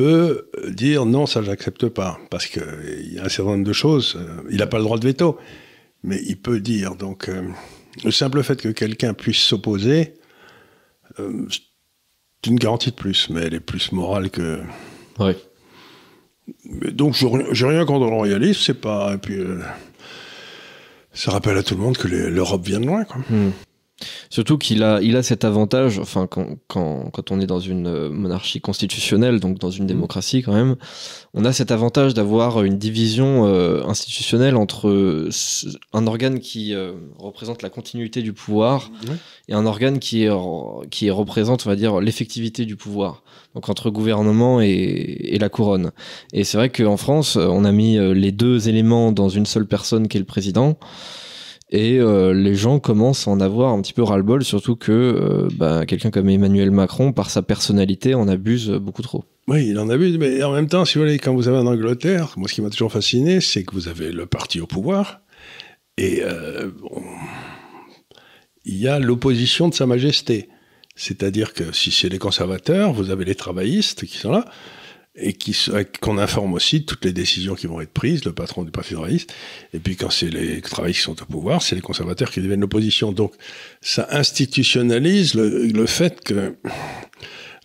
[0.00, 4.16] peut dire non, ça j'accepte pas, parce qu'il y a un certain nombre de choses.
[4.16, 5.38] Euh, il n'a pas le droit de veto,
[6.02, 6.94] mais il peut dire.
[6.94, 7.42] Donc, euh,
[8.02, 10.14] le simple fait que quelqu'un puisse s'opposer,
[11.18, 14.60] euh, c'est une garantie de plus, mais elle est plus morale que.
[15.18, 15.32] Oui.
[16.92, 17.14] Donc,
[17.52, 19.14] j'ai rien contre le royalisme, c'est pas.
[19.14, 19.38] Et puis,
[21.12, 23.20] ça rappelle à tout le monde que l'Europe vient de loin, quoi.
[23.28, 23.50] Hmm.
[24.30, 27.86] Surtout qu'il a, il a cet avantage, enfin, quand, quand, quand, on est dans une
[27.86, 29.88] euh, monarchie constitutionnelle, donc dans une mmh.
[29.88, 30.76] démocratie quand même,
[31.34, 35.28] on a cet avantage d'avoir une division euh, institutionnelle entre
[35.92, 38.90] un organe qui euh, représente la continuité du pouvoir
[39.48, 40.30] et un organe qui, est,
[40.90, 43.22] qui représente, on va dire, l'effectivité du pouvoir.
[43.54, 45.90] Donc entre gouvernement et, et la couronne.
[46.32, 50.08] Et c'est vrai qu'en France, on a mis les deux éléments dans une seule personne
[50.08, 50.78] qui est le président.
[51.72, 55.48] Et euh, les gens commencent à en avoir un petit peu ras-le-bol, surtout que euh,
[55.56, 59.24] bah, quelqu'un comme Emmanuel Macron, par sa personnalité, en abuse beaucoup trop.
[59.46, 61.66] Oui, il en abuse, mais en même temps, si vous voulez, quand vous avez en
[61.66, 65.20] Angleterre, moi ce qui m'a toujours fasciné, c'est que vous avez le parti au pouvoir,
[65.96, 66.70] et euh,
[68.64, 70.48] il y a l'opposition de Sa Majesté.
[70.96, 74.44] C'est-à-dire que si c'est les conservateurs, vous avez les travaillistes qui sont là,
[75.20, 75.36] et
[76.00, 78.94] qu'on informe aussi de toutes les décisions qui vont être prises, le patron du Parti
[78.94, 79.32] travailliste.
[79.74, 82.60] Et puis quand c'est les travaillistes qui sont au pouvoir, c'est les conservateurs qui deviennent
[82.60, 83.12] l'opposition.
[83.12, 83.34] Donc
[83.80, 86.56] ça institutionnalise le, fait que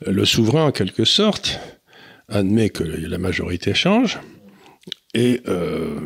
[0.05, 1.59] le souverain, en quelque sorte,
[2.29, 4.19] admet que la majorité change
[5.13, 5.99] et euh,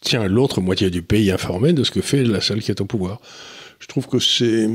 [0.00, 2.86] tient l'autre moitié du pays informé de ce que fait la seule qui est au
[2.86, 3.20] pouvoir.
[3.80, 4.68] Je trouve que c'est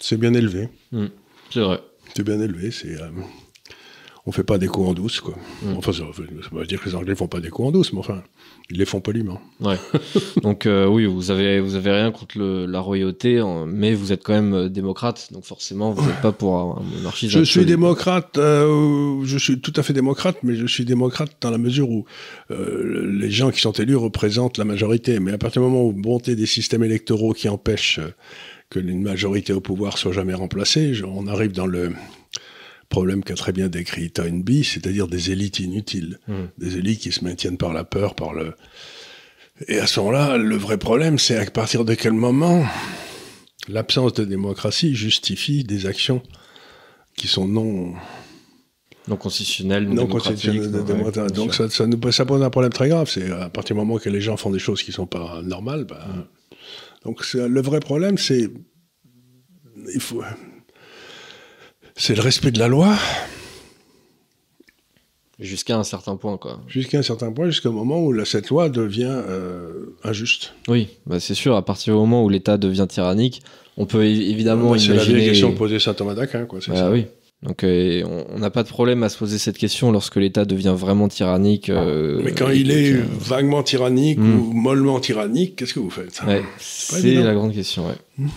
[0.00, 0.68] c'est bien élevé.
[0.92, 1.06] Mmh,
[1.50, 1.80] c'est vrai.
[2.16, 2.70] C'est bien élevé.
[2.70, 3.10] C'est euh,
[4.28, 5.34] on fait pas des coups en douce, quoi.
[5.62, 5.78] Mm.
[5.78, 6.04] Enfin, ça,
[6.52, 8.22] veut dire que les Anglais font pas des coups en douce, mais enfin,
[8.70, 9.40] ils les font poliment.
[9.58, 9.76] Ouais.
[10.42, 14.34] donc euh, oui, vous avez vous avez rien contre la royauté, mais vous êtes quand
[14.34, 17.38] même euh, démocrate, donc forcément vous n'êtes pas pour un monarchiste.
[17.38, 21.50] Je suis démocrate, euh, je suis tout à fait démocrate, mais je suis démocrate dans
[21.50, 22.04] la mesure où
[22.50, 25.20] les gens qui sont élus représentent la majorité.
[25.20, 28.00] Mais à partir du moment où montez des systèmes électoraux qui empêchent
[28.68, 31.92] que une majorité au pouvoir soit jamais remplacée, on arrive dans le
[32.88, 36.46] problème qu'a très bien décrit Toynbee, c'est-à-dire des élites inutiles, hmm.
[36.58, 38.54] des élites qui se maintiennent par la peur, par le...
[39.66, 42.64] Et à ce moment-là, le vrai problème, c'est à partir de quel moment
[43.68, 46.22] l'absence de démocratie justifie des actions
[47.16, 47.94] qui sont non...
[49.08, 50.70] Non constitutionnelles, non constitutionnelles.
[51.32, 53.08] donc ça, ça, nous, ça, pose un problème très grave.
[53.08, 55.86] C'est à partir du moment que les gens font des choses qui sont pas normales.
[55.90, 56.24] Hmm.
[57.04, 58.50] Donc le vrai problème, c'est
[59.94, 60.22] il faut
[61.98, 62.96] c'est le respect de la loi.
[65.40, 66.60] Jusqu'à un certain point, quoi.
[66.66, 70.54] Jusqu'à un certain point, jusqu'au moment où cette loi devient euh, injuste.
[70.66, 73.42] Oui, bah c'est sûr, à partir du moment où l'État devient tyrannique,
[73.76, 74.98] on peut évidemment imaginer...
[74.98, 76.58] C'est la question posée saint Thomas d'Aquin, quoi.
[76.66, 76.90] Bah ça.
[76.90, 77.06] oui.
[77.44, 80.74] Donc euh, on n'a pas de problème à se poser cette question lorsque l'État devient
[80.76, 81.68] vraiment tyrannique.
[81.68, 84.40] Euh, Mais quand il est vaguement tyrannique hmm.
[84.40, 86.20] ou mollement tyrannique, qu'est-ce que vous faites?
[86.58, 87.94] C'est la grande question, ouais.
[88.18, 88.28] Hmm.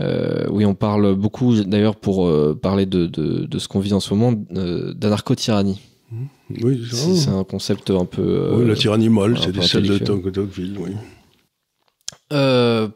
[0.00, 3.92] Euh, oui, on parle beaucoup, d'ailleurs, pour euh, parler de, de, de, ce qu'on vit
[3.92, 5.80] en ce moment, euh, d'anarcho-tyrannie.
[6.10, 6.24] Mmh.
[6.62, 8.54] Oui, c'est un concept un peu.
[8.56, 10.92] oui, la tyrannie molle, c'est celle de Tocqueville, oui.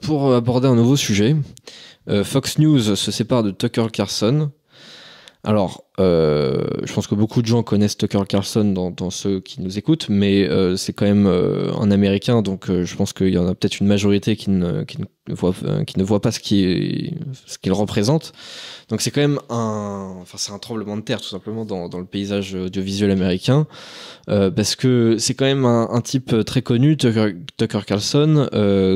[0.02, 1.36] pour aborder un nouveau sujet,
[2.24, 4.50] Fox News se sépare de Tucker Carlson.
[5.44, 9.78] Alors, euh, je pense que beaucoup de gens connaissent Tucker Carlson dans, ceux qui nous
[9.78, 13.48] écoutent, mais euh, c'est quand même euh, un Américain, donc je pense qu'il y en
[13.48, 15.52] a peut-être une majorité qui ne, qui voit,
[16.20, 18.32] pas ce qu'il représente.
[18.90, 22.06] Donc c'est quand même un, enfin c'est un tremblement de terre tout simplement dans, le
[22.06, 23.66] paysage audiovisuel américain,
[24.26, 28.48] parce que c'est quand même un, type très connu, Tucker, Tucker Carlson,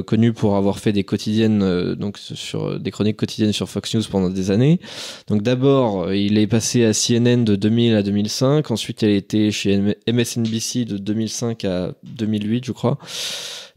[0.07, 4.31] connu pour avoir fait des quotidiennes, donc sur des chroniques quotidiennes sur Fox News pendant
[4.31, 4.81] des années.
[5.27, 8.70] Donc d'abord, il est passé à CNN de 2000 à 2005.
[8.70, 12.98] Ensuite, elle était chez MSNBC de 2005 à 2008, je crois.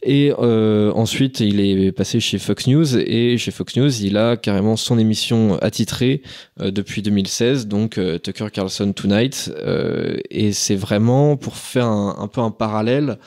[0.08, 2.96] Et euh, ensuite, il est passé chez Fox News.
[2.96, 6.22] Et chez Fox News, il a carrément son émission attitrée
[6.62, 9.52] euh, depuis 2016, donc euh, Tucker Carlson Tonight.
[10.30, 13.18] et c'est vraiment pour faire un, peu un parallèle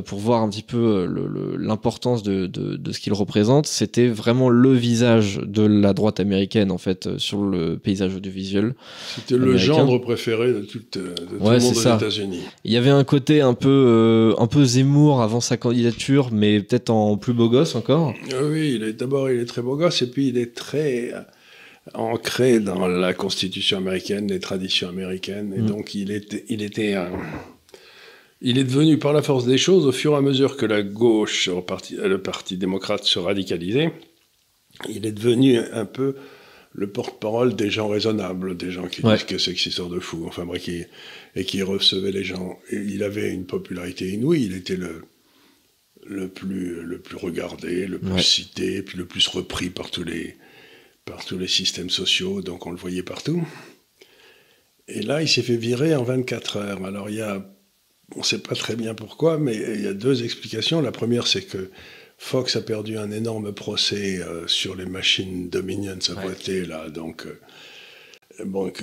[0.00, 3.66] pour voir un petit peu euh, l'importance de, de, de, ce qu'il représente.
[3.66, 8.74] C'était vraiment le visage de la droite américaine, en fait, euh, sur le paysage audiovisuel.
[9.14, 12.40] C'était le gendre préféré de tout, de tout le monde aux États-Unis.
[12.64, 16.88] Il y avait un côté un peu, un peu Zemmour avant sa candidature, mais peut-être
[16.88, 18.14] en plus beau gosse encore.
[18.32, 21.12] Ah oui, d'abord, il est très beau gosse, et puis il est très
[21.92, 25.66] ancré dans la constitution américaine, les traditions américaines, et mm.
[25.66, 27.10] donc il était, il était un
[28.40, 30.82] il est devenu, par la force des choses, au fur et à mesure que la
[30.82, 33.92] gauche, le parti démocrate, se radicalisait,
[34.88, 36.16] il est devenu un peu
[36.72, 40.24] le porte-parole des gens raisonnables, des gens qui disent que c'est que c'est de fou,
[40.26, 40.68] enfin bref,
[41.36, 42.58] et qui recevait les gens.
[42.70, 45.04] Et il avait une popularité inouïe, il était le,
[46.04, 50.36] le, plus, le plus regardé, le plus cité, puis le plus repris par tous, les,
[51.04, 53.46] par tous les systèmes sociaux, donc on le voyait partout.
[54.88, 56.84] Et là, il s'est fait virer en 24 heures.
[56.84, 57.46] Alors il y a
[58.14, 60.80] on ne sait pas très bien pourquoi, mais il y a deux explications.
[60.80, 61.70] La première, c'est que
[62.18, 67.26] Fox a perdu un énorme procès euh, sur les machines Dominion, sa boîtier là, donc.
[67.26, 67.40] Euh,
[68.44, 68.82] donc,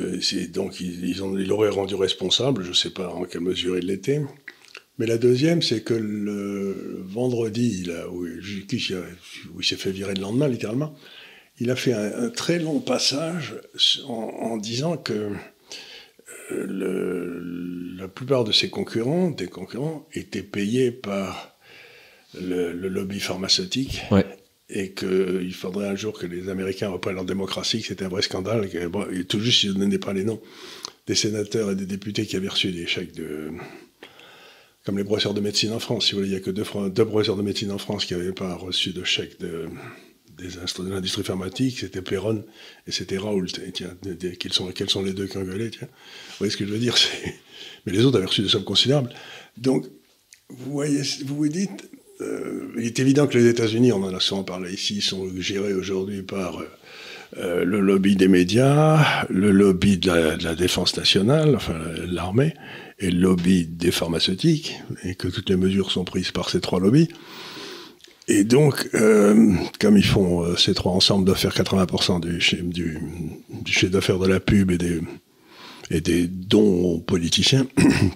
[0.53, 4.21] donc ils, ils l'auraient rendu responsable, je ne sais pas en quelle mesure il l'était.
[4.97, 10.47] Mais la deuxième, c'est que le vendredi, là, où, il s'est fait virer le lendemain,
[10.47, 10.95] littéralement,
[11.59, 13.55] il a fait un, très long passage
[14.07, 15.31] en disant que
[16.67, 21.55] le, la plupart de ses concurrents, des concurrents, étaient payés par
[22.39, 24.01] le, lobby pharmaceutique.
[24.73, 28.21] Et qu'il faudrait un jour que les Américains reprennent leur démocratie, que c'était un vrai
[28.21, 28.69] scandale.
[28.69, 30.41] Que, bon, et tout juste, je ne donnais pas les noms
[31.07, 33.49] des sénateurs et des députés qui avaient reçu des chèques de.
[34.85, 36.05] Comme les professeurs de médecine en France.
[36.05, 38.13] Si vous voulez, il n'y a que deux, deux professeurs de médecine en France qui
[38.13, 39.67] n'avaient pas reçu de chèques de,
[40.37, 42.43] des de l'industrie pharmaceutique, c'était Perron
[42.87, 43.47] et c'était Raoult.
[43.73, 43.95] Tiens,
[44.39, 46.95] quels sont, quels sont les deux congolais tiens Vous voyez ce que je veux dire
[47.85, 49.09] Mais les autres avaient reçu des sommes considérables.
[49.57, 49.85] Donc,
[50.49, 51.89] vous voyez, vous vous dites,
[52.21, 55.73] euh, il est évident que les États-Unis, on en a souvent parlé ici, sont gérés
[55.73, 56.61] aujourd'hui par
[57.37, 62.53] euh, le lobby des médias, le lobby de la défense nationale, enfin l'armée,
[62.99, 66.79] et le lobby des pharmaceutiques, et que toutes les mesures sont prises par ces trois
[66.79, 67.09] lobbies.
[68.27, 72.99] Et donc, euh, comme ils font euh, ces trois ensemble doivent faire 80% du, du,
[73.49, 75.01] du chiffre d'affaires de la pub et des,
[75.89, 77.65] et des dons aux politiciens,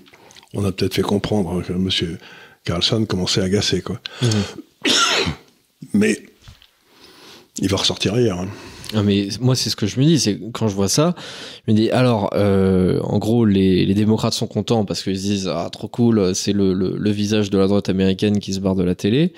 [0.53, 2.17] on a peut-être fait comprendre que M.
[2.63, 3.81] Carlson commençait à agacer.
[3.81, 3.99] Quoi.
[4.21, 4.91] Mhm.
[5.93, 6.25] Mais
[7.59, 8.37] il va ressortir hier.
[8.37, 8.47] Hein.
[8.93, 11.15] Ah, mais moi, c'est ce que je me dis, c'est quand je vois ça,
[11.67, 15.23] je me dis alors, euh, en gros, les, les, démocrates sont contents parce qu'ils se
[15.23, 18.59] disent ah trop cool, c'est le, le, le, visage de la droite américaine qui se
[18.59, 19.33] barre de la télé.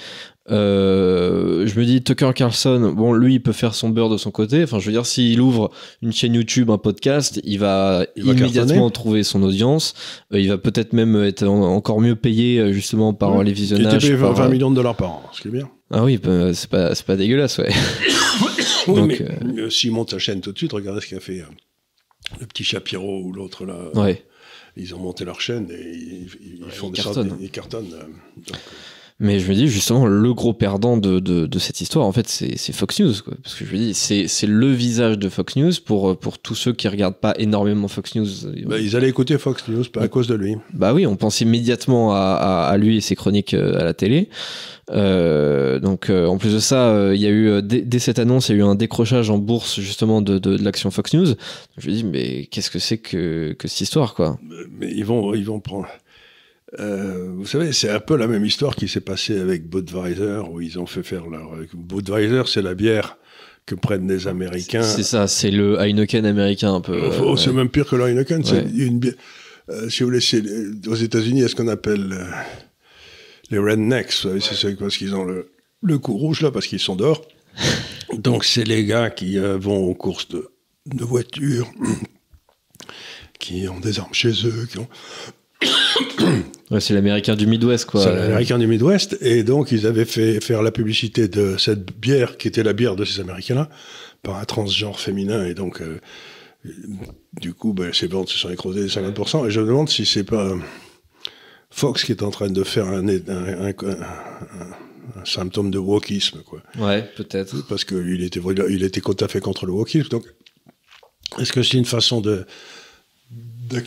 [0.49, 4.31] Euh, je me dis Tucker Carlson, bon, lui, il peut faire son beurre de son
[4.31, 4.63] côté.
[4.63, 8.89] Enfin, je veux dire, s'il ouvre une chaîne YouTube, un podcast, il va, Il immédiatement
[8.89, 9.93] trouver son audience.
[10.33, 13.43] Euh, il va peut-être même être en- encore mieux payé euh, justement par Ouais.
[13.43, 14.01] les Il était visionnages.
[14.01, 15.69] payé par- 20 millions de dollars par an, ce qui est bien.
[15.91, 17.69] Ah oui, bah, c'est pas, c'est pas dégueulasse, ouais.
[18.87, 21.41] Oui, Donc, mais euh, s'il monte sa chaîne tout de suite, regardez ce qu'a fait
[21.41, 21.45] euh,
[22.39, 23.89] le petit Shapiro ou l'autre là.
[23.95, 24.23] ouais.
[24.79, 27.29] Ils ont monté leur chaîne et ils, ils- ils font ils des cartonnent.
[27.29, 27.89] sortes- ils cartonnent.
[27.89, 28.57] donc,
[29.19, 32.27] Mais je me dis justement, le gros perdant de, de, de cette histoire, en fait,
[32.27, 33.13] c'est Fox News.
[33.25, 33.33] Quoi.
[33.41, 36.53] Parce que je me dis, c'est c'est le visage de Fox News pour, pour tous
[36.53, 38.27] ceux qui regardent pas énormément Fox News.
[38.67, 40.57] bah, ils allaient écouter Fox News, à cause de lui.
[40.73, 43.95] Bah oui, on pense immédiatement à, à, à lui et ses chroniques euh, à la
[43.95, 44.29] télé.
[44.91, 47.99] Euh, donc euh, en plus de ça, euh, il y a eu euh, dès, dès
[47.99, 50.91] cette annonce, il y a eu un décrochage en bourse justement de, de, de l'action
[50.91, 51.33] Fox News.
[51.77, 54.39] Je me dis mais qu'est-ce que c'est que, que cette histoire quoi?
[54.79, 55.87] Mais ils vont, ils vont prendre.
[56.79, 60.59] Euh, vous savez, c'est un peu la même histoire qui s'est passée avec Budweiser, où
[60.61, 61.51] ils ont fait faire leur.
[61.73, 63.17] Budweiser, c'est la bière
[63.65, 64.83] que prennent les Américains.
[64.83, 66.99] C'est ça, c'est le Heineken américain un peu.
[67.21, 68.43] Oh, c'est même pire que le Heineken.
[68.43, 68.65] Ouais.
[68.75, 69.13] une bière.
[69.69, 70.19] euh, si vous voulez,
[70.87, 72.25] aux États-Unis, il y a ce qu'on appelle euh,
[73.49, 74.11] les rednecks.
[74.11, 75.51] Savez, c'est parce qu'ils ont le,
[75.81, 77.25] le cou rouge là, parce qu'ils sont dehors.
[78.13, 80.49] Donc, c'est les gars qui vont aux courses de,
[80.85, 81.69] de voitures,
[83.39, 84.87] qui ont des armes chez eux, qui ont.
[86.71, 88.03] ouais, c'est l'américain du Midwest quoi.
[88.03, 89.17] C'est l'américain du Midwest.
[89.21, 92.95] Et donc, ils avaient fait faire la publicité de cette bière, qui était la bière
[92.95, 93.69] de ces Américains-là,
[94.23, 95.45] par un transgenre féminin.
[95.45, 95.99] Et donc, euh,
[97.39, 99.47] du coup, ben, ces ventes se sont écrasées de 50%.
[99.47, 100.57] Et je me demande si c'est pas euh,
[101.69, 104.77] Fox qui est en train de faire un, un, un- un-
[105.15, 106.61] un symptôme de wokisme, quoi.
[106.77, 107.65] Ouais, peut-être.
[107.67, 110.09] Parce qu'il était, il était tout à fait contre le wokisme.
[110.09, 110.25] Donc,
[111.39, 112.45] est-ce que c'est une façon de,
[113.69, 113.81] de-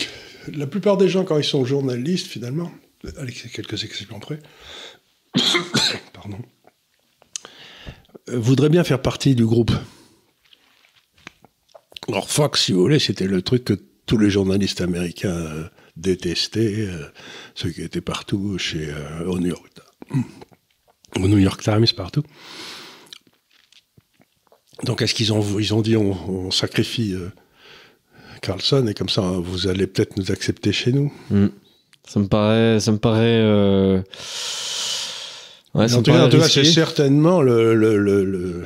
[0.49, 2.71] La plupart des gens, quand ils sont journalistes, finalement,
[3.17, 4.41] avec quelques exceptions près,
[6.13, 6.39] pardon,
[8.29, 9.73] voudraient bien faire partie du groupe.
[12.09, 13.75] Alors, Fox, si vous voulez, c'était le truc que
[14.07, 17.07] tous les journalistes américains euh, détestaient, euh,
[17.55, 19.55] ceux qui étaient partout chez, euh, au New
[21.39, 22.25] York, Times, partout.
[24.83, 27.15] Donc, est-ce qu'ils ont, dit on, sacrifie
[28.43, 31.49] Carlson et comme ça, vous allez peut-être nous accepter chez nous Hmm.
[32.09, 33.41] Ça me paraît, ça me paraît.
[33.43, 34.03] euh,
[35.75, 36.65] Ouais, ça En me tout cas, paraît en tout cas, risqué.
[36.65, 38.65] c'est certainement le, le, le, le,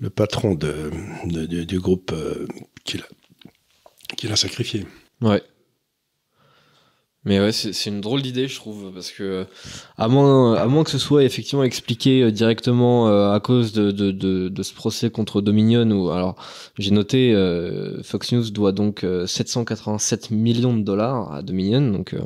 [0.00, 0.90] le patron de,
[1.26, 2.46] de- du, du groupe euh,
[2.84, 3.04] qui l'a
[4.16, 4.86] qui l'a sacrifié.
[5.20, 5.42] Ouais.
[7.26, 9.46] Mais ouais, c'est une drôle d'idée, je trouve, parce que
[9.98, 13.90] à moins, à moins que ce soit effectivement expliqué euh, directement euh, à cause de,
[13.90, 16.36] de, de, de ce procès contre Dominion, ou alors
[16.78, 22.14] j'ai noté euh, Fox News doit donc euh, 787 millions de dollars à Dominion, donc
[22.14, 22.20] euh,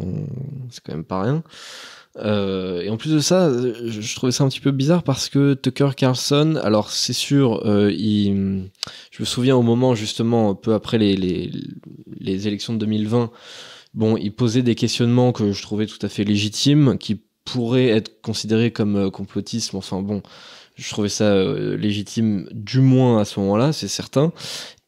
[0.70, 1.42] c'est quand même pas rien.
[2.18, 5.02] Euh, et en plus de ça, euh, je, je trouvais ça un petit peu bizarre
[5.02, 8.68] parce que Tucker Carlson, alors c'est sûr, euh, il,
[9.12, 11.50] je me souviens au moment justement, peu après les, les,
[12.18, 13.30] les élections de 2020,
[13.94, 18.20] bon, il posait des questionnements que je trouvais tout à fait légitimes, qui pourraient être
[18.22, 19.76] considérés comme euh, complotisme.
[19.76, 20.22] Enfin bon,
[20.76, 24.32] je trouvais ça euh, légitime, du moins à ce moment-là, c'est certain.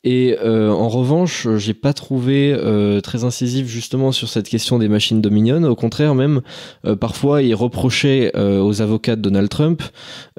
[0.04, 4.88] Et euh, en revanche, j'ai pas trouvé euh, très incisif justement sur cette question des
[4.88, 5.62] machines Dominion.
[5.62, 6.40] Au contraire, même
[6.84, 9.80] euh, parfois, il reprochait euh, aux avocats de Donald Trump,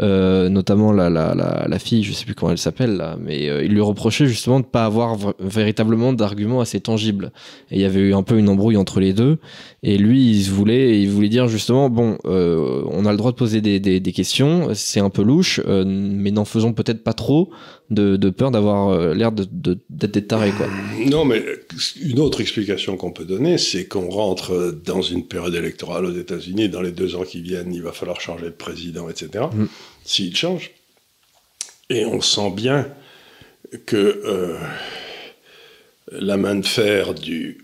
[0.02, 3.47] euh, notamment la, la, la, la fille, je sais plus comment elle s'appelle là, mais
[3.47, 7.32] euh, il lui reprochait justement de pas avoir véritablement d'arguments assez tangibles.
[7.71, 9.38] Et il y avait eu un peu une embrouille entre les deux.
[9.82, 13.62] Et lui, il voulait, il voulait dire justement, bon, on a le droit de poser
[13.62, 17.49] des, des, des questions, c'est un peu louche, mais n'en faisons peut-être pas trop
[17.89, 20.67] de, de peur d'avoir euh, l'air de- de- d'être des tarés, quoi.
[21.06, 21.43] Non, mais
[22.02, 26.69] une autre explication qu'on peut donner, c'est qu'on rentre dans une période électorale aux États-Unis.
[26.69, 29.46] Dans les deux ans qui viennent, il va falloir changer de président, etc.
[29.54, 29.65] Mm.
[30.06, 30.72] S'il change.
[31.89, 32.88] Et on sent bien
[33.86, 34.58] que euh,
[36.12, 37.63] la main de fer du,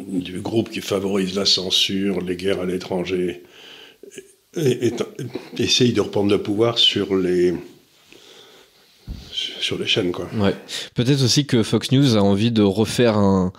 [0.00, 3.42] du groupe qui favorise la censure, les guerres à l'étranger,
[4.56, 5.02] est-
[5.58, 7.54] essaye de reprendre le pouvoir sur les
[9.34, 10.28] sur les chaînes, quoi.
[10.38, 10.54] Ouais.
[10.94, 13.52] Peut-être aussi que Fox News a envie de refaire un,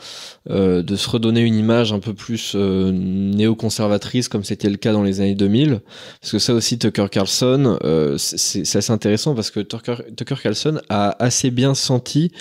[0.50, 4.94] euh, de se redonner une image un peu plus euh, néoconservatrice, comme c'était le cas
[4.94, 5.82] dans les années 2000.
[6.22, 10.80] Parce que ça aussi, Tucker Carlson, euh, c'est assez intéressant parce que Tucker, Tucker Carlson
[10.90, 12.32] a assez bien senti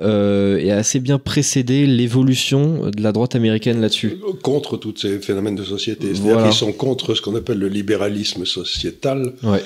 [0.00, 4.16] euh, et a assez bien précédé l'évolution de la droite américaine là-dessus.
[4.42, 6.06] Contre tous ces phénomènes de société.
[6.14, 6.48] C'est-à-dire Voilà.
[6.48, 9.32] qu'ils sont contre ce qu'on appelle le libéralisme sociétal.
[9.42, 9.62] Ouais.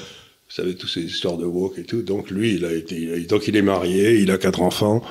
[0.54, 2.02] Vous savez, toutes ces histoires de woke et tout.
[2.02, 5.02] Donc lui, il a été, donc il est marié, il a quatre enfants.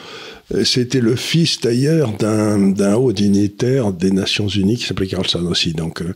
[0.63, 5.73] C'était le fils d'ailleurs d'un haut dignitaire des Nations Unies qui s'appelait Carlson aussi.
[5.73, 6.13] Donc euh,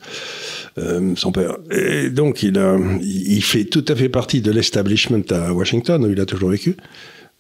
[0.78, 1.58] euh, son père.
[1.72, 6.10] Et donc il a, il fait tout à fait partie de l'establishment à Washington où
[6.10, 6.78] il a toujours vécu.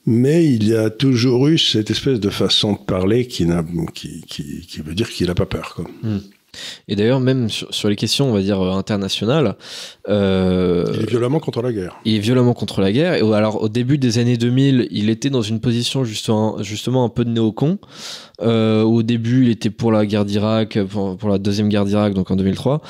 [0.06, 3.48] Mais il y a toujours eu cette espèce de façon de parler qui,
[3.94, 5.74] qui, qui, veut dire qu'il n'a pas peur.
[5.74, 5.86] Quoi.
[6.88, 9.56] Et d'ailleurs, même sur, sur les questions, on va dire, euh, internationales,
[10.10, 11.98] euh, Il est violemment contre la guerre.
[12.06, 13.16] il est violemment contre la guerre.
[13.16, 17.10] Et alors, au début des années 2000, il était dans une position justement, justement un
[17.10, 17.80] peu de néocon.
[18.40, 22.14] Euh, au début, il était pour la guerre d'Irak, pour, pour la deuxième guerre d'Irak,
[22.14, 22.82] donc en 2003.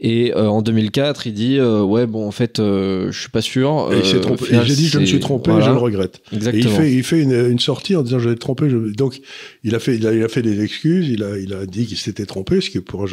[0.00, 3.88] Et euh, en 2004, il dit euh, ouais bon en fait, je suis pas sûr.
[3.92, 5.66] Et j'ai dit, je me suis trompé, voilà.
[5.66, 6.16] je le regrette.
[6.32, 6.76] Et il Exactement.
[6.76, 8.68] fait, il fait une, une sortie en disant, trompé.
[8.68, 9.20] je- Donc,
[9.62, 11.86] il a fait, il a, il a fait des excuses, il a, il a dit
[11.86, 13.06] qu'il s'était trompé, ce qui est pour un,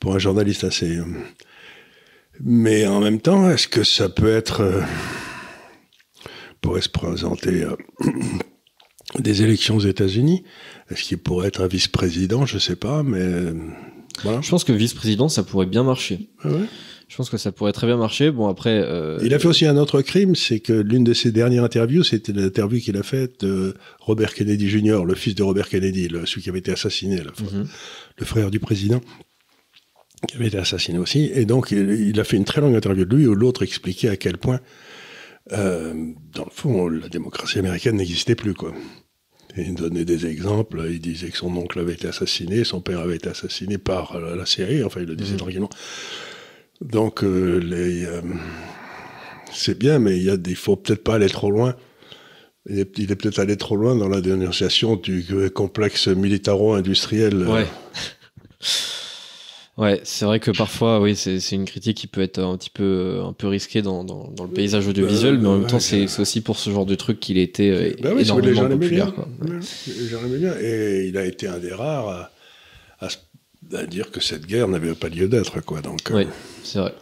[0.00, 0.98] pour un journaliste assez.
[2.40, 4.62] Mais en même temps, est-ce que ça peut être.
[6.60, 7.66] pourrait se présenter
[9.18, 10.44] des élections aux États-Unis?
[10.90, 13.52] Est-ce qu'il pourrait être un vice-président Je sais pas, mais.
[14.22, 14.40] Voilà.
[14.40, 16.28] Je pense que vice-président, ça pourrait bien marcher.
[16.42, 16.66] Ah ouais?
[17.08, 18.30] Je pense que ça pourrait très bien marcher.
[18.30, 18.80] Bon après.
[18.82, 22.02] euh, Il a fait aussi un autre crime, c'est que l'une de ses dernières interviews,
[22.02, 26.26] c'était l'interview qu'il a faite de Robert Kennedy Jr., le fils de Robert Kennedy, le,
[26.26, 27.66] celui qui avait été assassiné, le, mhm.
[28.16, 29.00] le frère du président,
[30.28, 31.30] qui avait été assassiné aussi.
[31.34, 34.08] Et donc, il, il a fait une très longue interview de lui où l'autre expliquait
[34.08, 34.60] à quel point,
[35.52, 35.92] euh,
[36.32, 38.72] dans le fond, la démocratie américaine n'existait plus, quoi.
[39.56, 40.84] Il donnait des exemples.
[40.90, 44.34] Il disait que son oncle avait été assassiné, son père avait été assassiné par euh,
[44.36, 44.82] la série.
[44.82, 45.38] Enfin, il le disait Mhm.
[45.38, 45.70] tranquillement.
[46.80, 48.20] Donc, euh, euh,
[49.52, 51.76] c'est bien, mais il il faut peut-être pas aller trop loin.
[52.68, 57.46] Il est, est peut-être allé trop loin dans la dénonciation du complexe militaro-industriel.
[57.46, 57.66] Ouais.
[59.76, 63.20] Ouais, c'est vrai que parfois, oui, c'est une critique qui peut être un petit peu,
[63.24, 65.80] un peu risquée dans, dans, dans le paysage audiovisuel, Bah, mais en même ouais, temps,
[65.80, 69.06] c'est aussi pour ce genre de truc qu'il a été euh, Bah les énormément populaire.
[69.06, 69.10] bien.
[69.12, 69.28] Quoi.
[69.42, 69.58] Ouais,
[69.88, 70.54] Les gens l'aimaient bien.
[70.60, 72.30] Et il a été un des rares
[73.00, 73.08] à,
[73.76, 75.60] à dire que cette guerre n'avait pas lieu d'être.
[75.64, 75.80] Quoi.
[75.80, 76.26] Donc, euh, Oui,
[76.62, 76.94] c'est vrai.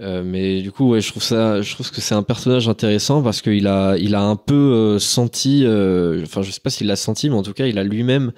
[0.00, 3.22] Euh, mais du coup, ouais, je trouve ça, je trouve que c'est un personnage intéressant
[3.22, 6.88] parce qu'il a, il a un peu euh, senti, euh, enfin, je sais pas s'il
[6.88, 8.32] l'a senti, mais en tout cas, il a lui-même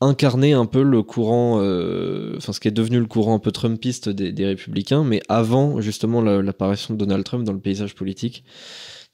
[0.00, 3.52] incarné un peu le courant, euh, enfin, ce qui est devenu le courant un peu
[3.52, 8.44] trumpiste des, républicains, mais avant justement la- l'apparition de Donald Trump dans le paysage politique.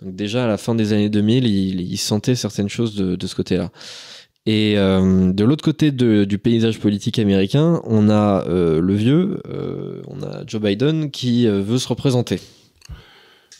[0.02, 3.70] Donc déjà à la fin des années 2000, il, sentait certaines choses de, ce côté-là.
[4.44, 9.40] Et euh, de l'autre côté du paysage politique américain, on a euh, le vieux,
[10.06, 12.40] on a Joe Biden qui veut se représenter.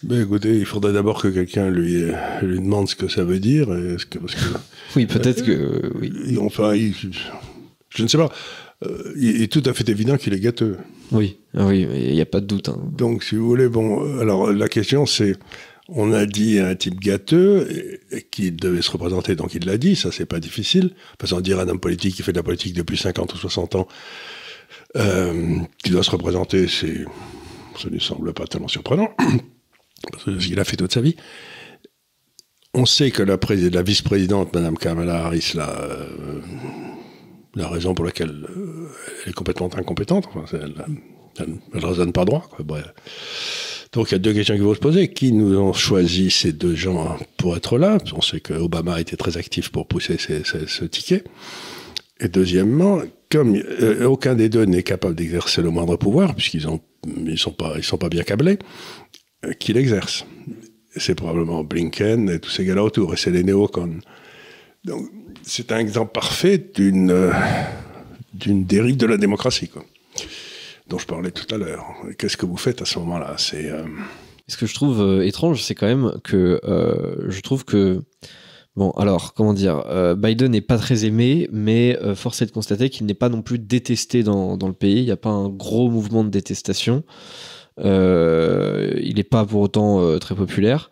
[0.06, 3.38] Ben, écoutez, il faudrait d'abord que quelqu'un lui, euh, lui demande ce que ça veut
[3.40, 3.72] dire.
[3.74, 4.40] et ce que- parce que,
[4.96, 6.38] Oui, peut-être que euh, oui.
[6.40, 6.94] enfin, il-
[7.90, 8.30] je ne sais pas.
[8.84, 10.76] Euh, il est tout à fait évident qu'il est gâteux.
[11.12, 12.68] Oui, ah oui, il n'y a pas de doute.
[12.68, 12.78] hein.
[12.92, 15.36] Donc, si vous voulez, bon, alors la question c'est,
[15.88, 17.66] on a dit un type gâteux
[18.30, 20.90] qu'il devait se représenter, donc il l'a dit, ça c'est pas difficile.
[21.18, 23.76] Parce qu'on dirait un homme politique qui fait de la politique depuis 50 ou 60
[23.76, 23.88] ans,
[24.96, 27.04] euh, qui doit se représenter, c'est,
[27.80, 29.08] ça ne semble pas tellement surprenant,
[30.10, 31.16] parce qu'il a fait toute sa vie.
[32.74, 36.40] On sait que la, prés- la vice-présidente, Madame Kamala Harris, la, euh,
[37.54, 38.88] la raison pour laquelle euh,
[39.24, 40.74] elle est complètement incompétente, enfin, elle,
[41.74, 42.48] elle raisonne pas droit.
[43.92, 45.08] Donc il y a deux questions qui vont se poser.
[45.08, 47.96] Qui nous ont choisi ces deux gens pour être là?
[48.14, 51.24] On sait que Obama été très actif pour pousser ce ticket.
[52.20, 56.66] Et deuxièmement, comme euh, aucun des deux n'est capable d'exercer le moindre pouvoir, puisqu'ils
[57.26, 58.58] ils sont pas bien câblés,
[59.46, 60.26] euh, qui l'exerce
[60.96, 64.00] C'est probablement Blinken et tous ces gars-là autour, et c'est les néocons.
[64.84, 65.08] Donc
[65.42, 67.32] c'est un exemple parfait d'une euh,
[68.34, 69.84] d'une dérive de la démocratie, quoi,
[70.88, 71.84] dont je parlais tout à l'heure.
[72.18, 73.34] Qu'est-ce que vous faites à ce moment-là?
[73.38, 73.84] C'est euh,
[74.48, 76.60] Ce que je trouve étrange, c'est quand même que
[77.28, 78.02] je trouve que
[78.76, 79.84] bon, alors comment dire,
[80.16, 83.42] Biden n'est pas très aimé, mais euh, force est de constater qu'il n'est pas non
[83.42, 84.98] plus détesté dans, dans le pays.
[84.98, 87.02] Il n'y a pas un gros mouvement de détestation.
[87.78, 90.90] Euh, il n'est pas pour autant euh, très populaire,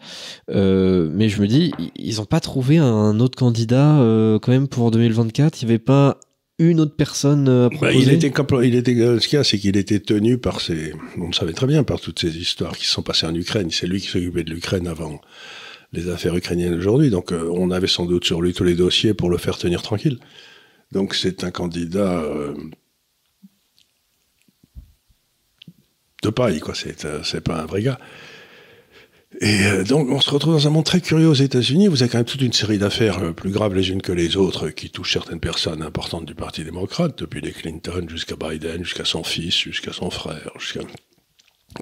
[0.50, 3.98] Euh, mais je me dis, ils n'ont pas trouvé un autre candidat
[4.42, 5.62] quand même pour 2024.
[5.62, 6.18] Il n'y avait pas
[6.58, 7.98] une autre personne à Bah, proposer?
[7.98, 11.28] il était, il était, ce qu'il y a, c'est qu'il était tenu par ces, on
[11.28, 13.68] le savait très bien, par toutes ces histoires qui se sont passées en Ukraine.
[13.70, 15.20] C'est lui qui s'occupait de l'Ukraine avant
[15.92, 17.10] les affaires ukrainiennes aujourd'hui.
[17.10, 19.82] Donc euh, on avait sans doute sur lui tous les dossiers pour le faire tenir
[19.82, 20.18] tranquille.
[20.92, 22.54] Donc c'est un candidat euh,
[26.24, 26.74] de paille, quoi.
[26.74, 27.98] C'est, euh, c'est pas un vrai gars.
[29.40, 31.88] Et euh, donc, on se retrouve dans un monde très curieux aux États-Unis.
[31.88, 34.36] Vous avez quand même toute une série d'affaires euh, plus graves les unes que les
[34.36, 39.04] autres qui touchent certaines personnes importantes du Parti démocrate, depuis les Clinton jusqu'à Biden, jusqu'à
[39.04, 40.80] son fils, jusqu'à son frère, jusqu'à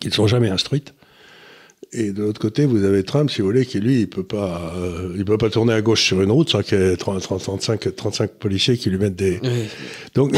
[0.00, 0.94] qui ne sont jamais instruites.
[1.92, 4.72] Et de l'autre côté, vous avez Trump, si vous voulez, qui lui, il peut pas,
[4.76, 7.20] euh, il peut pas tourner à gauche sur une route sans qu'il y ait 30,
[7.20, 9.40] 35, 35 policiers qui lui mettent des.
[9.42, 9.50] Oui.
[10.14, 10.34] Donc,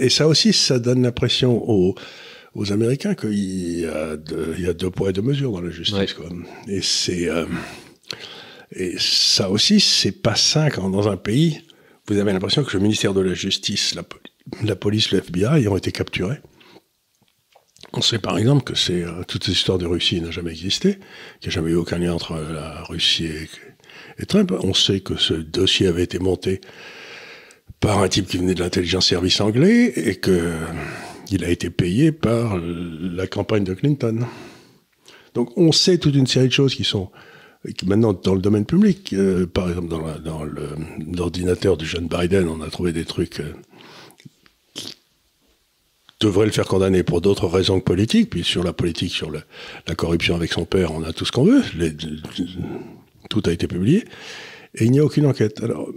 [0.00, 1.94] et ça aussi, ça donne l'impression aux,
[2.58, 3.32] aux Américains qu'il
[3.80, 5.96] y, a de- il y a deux poids et deux mesures dans la justice.
[5.96, 6.06] Ouais.
[6.16, 6.28] Quoi.
[6.66, 7.46] Et c'est euh,
[8.72, 11.62] et ça aussi, c'est pas sain quand dans un pays,
[12.08, 14.30] vous avez l'impression que le ministère de la Justice, la, poli-
[14.64, 16.38] la police, le FBI ont été capturés.
[17.94, 20.98] On sait par exemple que c'est euh, toute cette histoire de Russie n'a jamais existé,
[21.40, 23.48] qu'il n'y a jamais eu aucun lien entre la Russie et,
[24.18, 24.52] et Trump.
[24.60, 26.60] On sait que ce dossier avait été monté
[27.80, 30.52] par un type qui venait de l'intelligence service anglais et que
[31.30, 34.20] il a été payé par la campagne de Clinton.
[35.34, 37.10] Donc on sait toute une série de choses qui sont
[37.84, 39.12] maintenant dans le domaine public.
[39.12, 43.52] euh, par exemple dans, l'ordinateur du jeune Biden, on a trouvé des trucs euh,
[44.74, 44.94] qui
[46.20, 48.30] devraient le faire condamner pour d'autres raisons que politiques.
[48.30, 51.44] Puis sur la politique, sur la corruption avec son père, on a tout ce qu'on
[51.44, 51.62] veut.
[53.28, 54.04] Tout a été publié.
[54.74, 55.62] Et il n'y a aucune enquête.
[55.62, 55.90] Alors,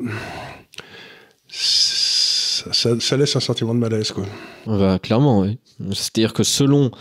[2.64, 4.26] ça, ça- ça laisse un sentiment de malaise, quoi.
[4.66, 5.58] Bah, clairement, oui.
[5.94, 6.92] C'est-à-dire que selon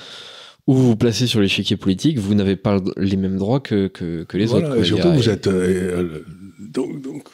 [0.66, 4.22] où vous vous placez sur l'échiquier politique, vous n'avez pas les mêmes droits que, que,
[4.24, 4.74] que les Voilà, autres.
[4.76, 4.84] quoi.
[4.84, 5.46] et surtout, a- vous êtes.
[5.46, 5.52] euh,
[6.02, 6.24] euh,
[6.60, 7.24] donc, donc,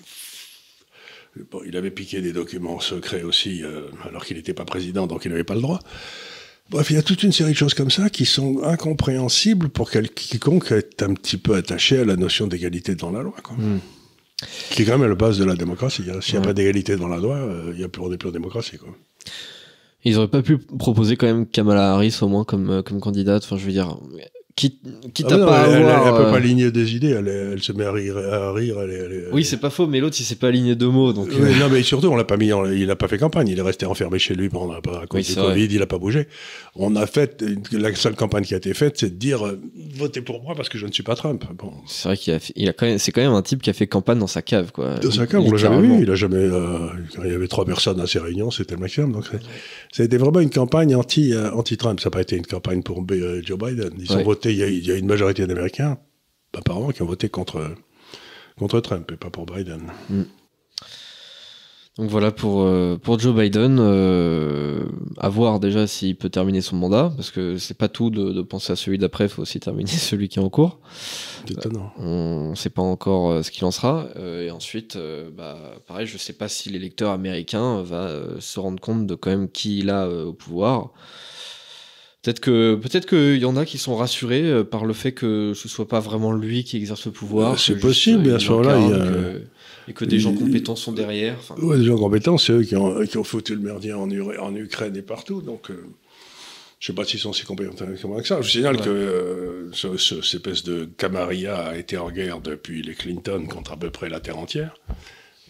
[1.50, 5.24] bon, il avait piqué des documents secrets aussi, euh, alors qu'il n'était pas président, donc
[5.24, 5.80] il n'avait pas le droit.
[6.70, 9.90] Bref, il y a toute une série de choses comme ça qui sont incompréhensibles pour
[9.90, 13.56] quel- quiconque est un petit peu attaché à la notion d'égalité devant la loi, quoi.
[13.56, 13.78] Hmm.
[14.70, 16.04] Qui est quand même la base de la démocratie.
[16.10, 16.20] hein.
[16.20, 16.46] S'il n'y a Ouais.
[16.48, 18.76] pas d'égalité devant la loi, euh, il y a plus, on n'est plus en démocratie,
[18.76, 18.88] quoi.
[20.04, 23.42] Ils auraient pas pu proposer quand même Kamala Harris au moins comme, euh, comme candidate.
[23.44, 23.98] Enfin, je veux dire,
[24.56, 24.80] quitte,
[25.14, 26.06] quitte Ah à non, pas elle, avoir.
[26.08, 28.76] elle peut euh, pas aligner des idées, elle, se met à rire, à rire
[29.32, 31.28] Oui, c'est pas faux, mais l'autre il s'est pas aligné deux mots, donc.
[31.28, 33.48] Oui, euh, non, mais surtout, on l'a pas mis, il n'a pas fait campagne.
[33.48, 35.68] Il est resté enfermé chez lui pendant à cause Oui, du Covid.
[35.70, 36.26] Il n'a pas bougé.
[36.74, 39.60] On a fait la seule campagne qui a été faite, c'est de dire euh,
[39.94, 41.44] votez pour moi parce que je ne suis pas Trump.
[41.58, 43.70] Bon, C'est vrai qu'il a, il a quand même, c'est quand même un type qui
[43.70, 44.94] a fait campagne dans sa cave, quoi.
[44.98, 46.02] de sa cas, on l'a jamais vu.
[46.02, 46.36] Il a jamais.
[46.36, 49.12] euh, quand il y avait trois personnes à ses réunions, c'était le maximum.
[49.12, 49.24] Donc,
[49.98, 52.00] a été vraiment une campagne anti euh, anti Trump.
[52.00, 53.90] Ça n'a pas été une campagne pour euh, Joe Biden.
[53.98, 54.24] Ils ont Ouais.
[54.46, 54.54] Voté.
[54.54, 55.98] Il y, a, il y a une majorité d'Américains,
[56.56, 57.74] apparemment, qui ont voté contre
[58.58, 59.92] contre Trump et pas pour Biden.
[61.98, 64.84] Donc voilà pour, euh, pour Joe Biden, euh,
[65.16, 68.42] à voir déjà s'il peut terminer son mandat, parce que c'est pas tout de, de
[68.42, 70.80] penser à celui d'après, il faut aussi terminer celui qui est en cours.
[71.46, 71.92] C'est étonnant.
[71.98, 74.08] On ne sait pas encore euh, ce qu'il en sera.
[74.16, 78.60] Euh, et ensuite, euh, bah, pareil, je sais pas si l'électeur américain va euh, se
[78.60, 80.92] rendre compte de quand même qui il a euh, au pouvoir.
[82.26, 85.52] Peut-être que peut-être qu'il y en a qui sont rassurés euh, par le fait que
[85.54, 87.52] ce soit pas vraiment lui qui exerce le pouvoir.
[87.52, 89.42] Euh, c'est possible, mais à ce moment-là, il y a- que-
[89.88, 91.36] et que des gens il- compétents sont derrière.
[91.38, 94.10] Enfin, Ouais, des gens compétents, c'est eux qui ont, qui ont foutu le merdier en,
[94.10, 95.40] Ukraine et partout.
[95.40, 95.84] Donc, euh,
[96.80, 98.40] je sais pas s'ils sont si compétents que ça.
[98.42, 98.82] Je signale Ouais.
[98.82, 103.46] que euh, ce- ce- cette espèce de camarilla a été en guerre depuis les Clinton
[103.48, 104.74] contre à peu près la terre entière.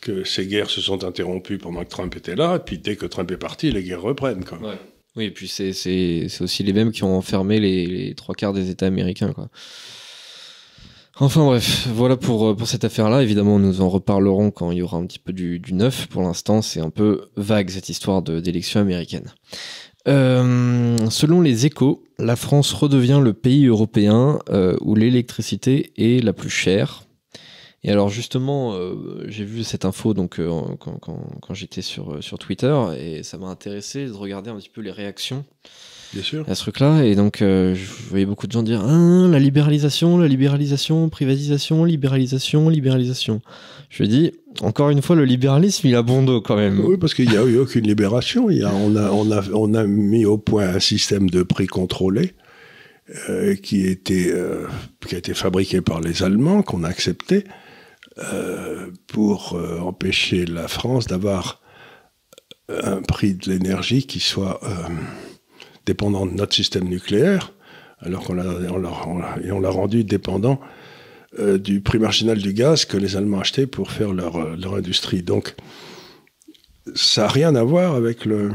[0.03, 2.57] Que ces guerres se sont interrompues pendant que Trump était là.
[2.57, 4.45] Et puis, dès que Trump est parti, les guerres reprennent.
[4.45, 4.59] Quoi.
[4.59, 4.79] Ouais.
[5.17, 5.71] Oui, et puis c'est-
[6.41, 9.33] aussi les mêmes qui ont enfermé les, trois quarts des États américains.
[11.19, 13.23] Enfin bref, voilà pour, euh, pour cette affaire-là.
[13.23, 16.07] Évidemment, nous en reparlerons quand il y aura un petit peu du, du neuf.
[16.09, 19.33] Pour l'instant, c'est un peu vague cette histoire d'élection américaine.
[20.09, 26.35] Euh, selon les échos, la France redevient le pays européen euh, où l'électricité est la
[26.35, 27.06] plus chère.
[27.87, 32.15] Et alors justement, euh, j'ai vu cette info donc euh, quand, quand- quand j'étais sur,
[32.15, 35.45] euh, sur Twitter et ça m'a intéressé de regarder un petit peu les réactions
[36.13, 36.45] Bien sûr.
[36.49, 37.05] à ce truc-là.
[37.05, 41.85] Et donc euh, je voyais beaucoup de gens dire ah, la libéralisation, la libéralisation, privatisation,
[41.85, 43.41] libéralisation, libéralisation.
[43.89, 44.33] Je me dis
[44.63, 46.81] encore une fois le libéralisme il a bon dos quand même.
[46.85, 48.51] Oui, parce qu'il n'y a eu aucune libération.
[48.51, 51.45] Il y a, on, a, on, a, on a mis au point un système de
[51.45, 52.35] prix contrôlé
[53.63, 54.35] qui, était,
[55.07, 57.45] qui a été fabriqué par les Allemands, qu'on a accepté,
[58.19, 61.61] euh, pour euh, empêcher la France d'avoir
[62.69, 64.69] un prix de l'énergie qui soit euh,
[65.85, 67.53] dépendant de notre système nucléaire,
[68.01, 70.61] alors qu'on l'a, on rendu dépendant
[71.39, 74.75] euh, du prix marginal du gaz que les Allemands achetaient pour faire leur, euh, leur
[74.75, 75.23] industrie.
[75.23, 75.55] Donc,
[76.95, 78.51] ça n'a rien à voir avec le,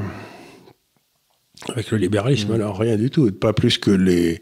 [1.70, 3.32] avec le libéralisme, alors rien du tout.
[3.32, 4.42] Pas plus que les,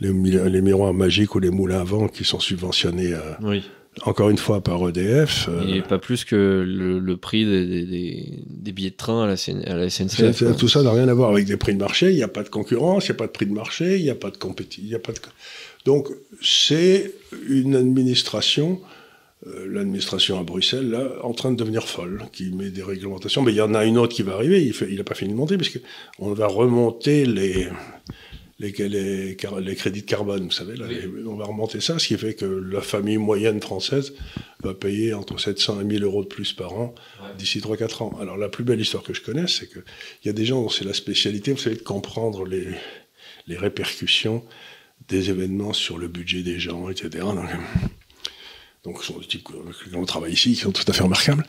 [0.00, 3.14] les, les, miroirs magiques ou les moulins à vent qui sont subventionnés.
[3.42, 3.64] oui
[4.02, 5.48] encore une fois par EDF.
[5.68, 7.86] Et pas plus que le, prix des,
[8.46, 9.34] des, billets de train à la,
[9.72, 10.56] à la SNCF.
[10.56, 12.10] tout ça n'a rien à voir avec des prix de marché.
[12.10, 14.04] Il n'y a pas de concurrence, il n'y a pas de prix de marché, il
[14.04, 14.98] n'y a pas de compétition.
[14.98, 15.12] De...
[15.84, 16.08] Donc
[16.42, 17.12] c'est
[17.48, 18.80] une administration,
[19.46, 23.42] euh, l'administration à Bruxelles, là, en train de devenir folle, qui met des réglementations.
[23.42, 24.62] Mais il y en a une autre qui va arriver.
[24.62, 27.68] Il n'a il pas fini de monter, puisqu'on va remonter les
[28.58, 30.86] les, les, les, crédits de carbone, vous savez, là,
[31.26, 34.14] on va remonter ça, ce qui fait que la famille moyenne française
[34.62, 36.94] va payer entre 700 et 1000 euros de plus par an
[37.36, 38.18] d'ici 3-4 ans.
[38.20, 39.82] Alors la plus belle histoire que je connaisse, c'est qu'il
[40.24, 42.68] y a des gens dont c'est la spécialité, vous savez, de comprendre les,
[43.46, 44.44] les répercussions
[45.08, 47.24] des événements sur le budget des gens, etc.
[47.24, 47.50] Donc,
[48.84, 51.44] donc ce sont des types qui ont travaillé ici, qui sont tout à fait remarquables.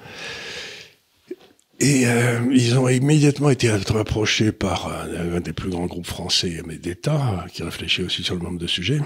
[1.80, 6.78] Et euh, ils ont immédiatement été approchés par un, des plus grands groupes français, mais
[6.78, 9.02] d'État, qui réfléchit aussi sur le nombre de sujets,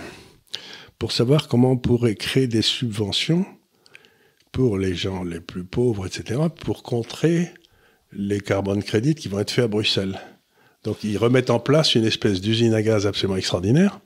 [1.00, 3.46] pour savoir comment on pourrait créer des subventions
[4.52, 7.52] pour les gens les plus pauvres, etc., pour contrer
[8.12, 10.20] les carbone crédits qui vont être faits à Bruxelles.
[10.84, 14.00] Donc ils remettent en place une espèce d'usine à gaz absolument extraordinaire.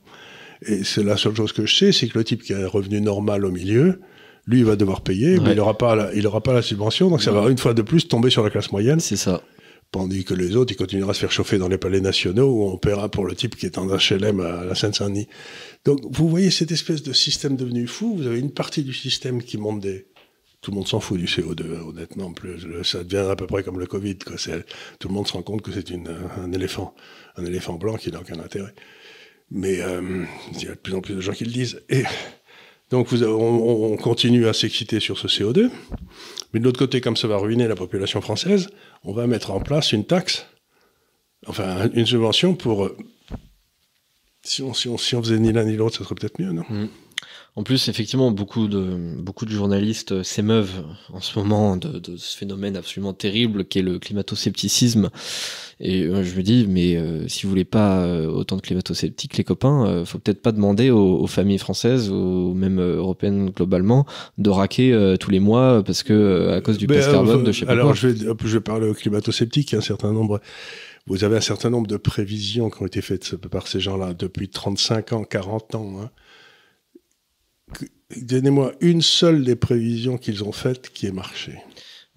[0.62, 2.66] Et c'est la seule chose que je sais, c'est que le type qui a un
[2.66, 4.00] revenu normal au milieu,
[4.46, 7.08] lui, il va devoir payer, mais il n'aura pas, la, il aura pas la subvention,
[7.08, 9.00] donc ça va une fois de plus tomber sur la classe moyenne.
[9.00, 9.42] C'est ça.
[9.90, 12.68] Tandis que les autres, ils continueront à se faire chauffer dans les palais nationaux où
[12.68, 15.28] on paiera pour le type qui est en HLM à la Seine-Saint-Denis.
[15.84, 18.16] Donc, vous voyez cette espèce de système devenu fou.
[18.16, 20.06] Vous avez une partie du système qui monte des,
[20.64, 22.32] tout le monde s'en fout du CO2, honnêtement.
[22.32, 24.16] Plus, ça devient à peu près comme le Covid.
[24.18, 24.36] Quoi.
[24.98, 26.94] Tout le monde se rend compte que c'est un éléphant,
[27.36, 28.74] un éléphant blanc qui n'a aucun intérêt.
[29.50, 30.24] Mais euh,
[30.54, 31.82] il y a de plus en plus de gens qui le disent.
[31.88, 32.02] Et
[32.90, 35.70] donc on, continue à s'exciter sur ce CO2,
[36.52, 38.68] mais de l'autre côté, comme ça va ruiner la population française,
[39.02, 40.46] on va mettre en place une taxe,
[41.46, 42.90] enfin une subvention pour...
[44.46, 46.52] Si on, si on, si on faisait ni l'un ni l'autre, ça serait peut-être mieux,
[46.52, 46.64] non?
[46.68, 46.88] Mmh.
[47.56, 50.82] En plus, effectivement, beaucoup de, beaucoup de journalistes s'émeuvent
[51.12, 55.08] en ce moment de, ce phénomène absolument terrible qu'est le climato-scepticisme.
[55.78, 59.36] Et euh, je me dis, mais euh, si vous voulez pas euh, autant de climato-sceptiques,
[59.36, 64.04] les copains, faut peut-être pas demander aux, familles françaises ou même européennes globalement
[64.36, 67.66] de raquer tous les mois parce que à cause du ben, carbone de je sais
[67.66, 69.74] pas Alors, Je, vais, je vais parler aux climato-sceptiques.
[69.74, 70.40] Un certain nombre
[71.06, 74.48] vous avez un certain nombre de prévisions qui ont été faites par ces gens-là depuis
[74.48, 75.96] 35 ans, 40 ans.
[76.00, 76.10] Hein.
[78.20, 81.58] Donnez-moi une seule des prévisions qu'ils ont faites qui ait marché.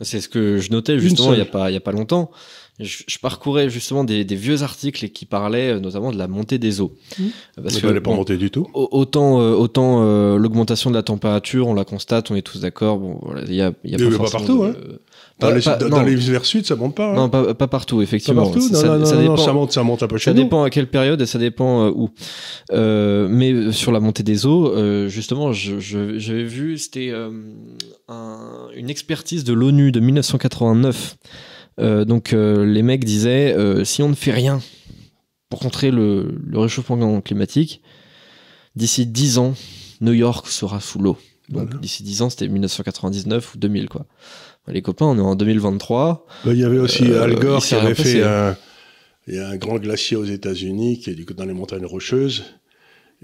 [0.02, 2.30] C'est ce que je notais justement il n'y a, pas, il y a pas longtemps.
[2.80, 6.94] Je, parcourais justement des, vieux articles qui parlaient euh, notamment de la montée des eaux.
[7.18, 7.24] Mmh.
[7.64, 8.68] Parce que, pas monter du tout.
[8.76, 13.00] Autant, euh, autant euh, l'augmentation de la température, on la constate, on est tous d'accord.
[13.00, 14.64] Bon, voilà, il y a, y a pas, partout.
[14.64, 14.76] hein.
[15.40, 17.12] Dans, les, dans vers sud, ça monte pas.
[17.12, 17.16] Hein.
[17.16, 18.42] Non, pas, pas, partout, effectivement.
[18.42, 20.64] Pas partout ça, non, ça, dépend, ça, monte, ça monte un peu chez Ça dépend
[20.64, 22.10] à quelle période et ça dépend euh, où.
[22.72, 27.30] Euh, mais sur la montée des eaux, euh, justement, j'avais je, vu, c'était euh,
[28.08, 31.18] un, une expertise de l'ONU de 1989.
[31.80, 33.56] Euh, donc les mecs disaient,
[33.86, 34.60] si on ne fait rien
[35.50, 37.84] pour contrer le, le réchauffement climatique,
[38.76, 39.54] d'ici 10 ans,
[40.02, 41.18] New York sera sous l'eau.
[41.50, 44.08] Donc d'ici 10 ans, c'était 1999 ou 2000, quoi
[44.68, 46.26] les copains, on est en 2023.
[46.46, 48.58] Bah, il y avait aussi euh, Al Gore qui avait fait un,
[49.28, 52.46] il y a un grand glacier aux États-Unis qui est dans les montagnes rocheuses.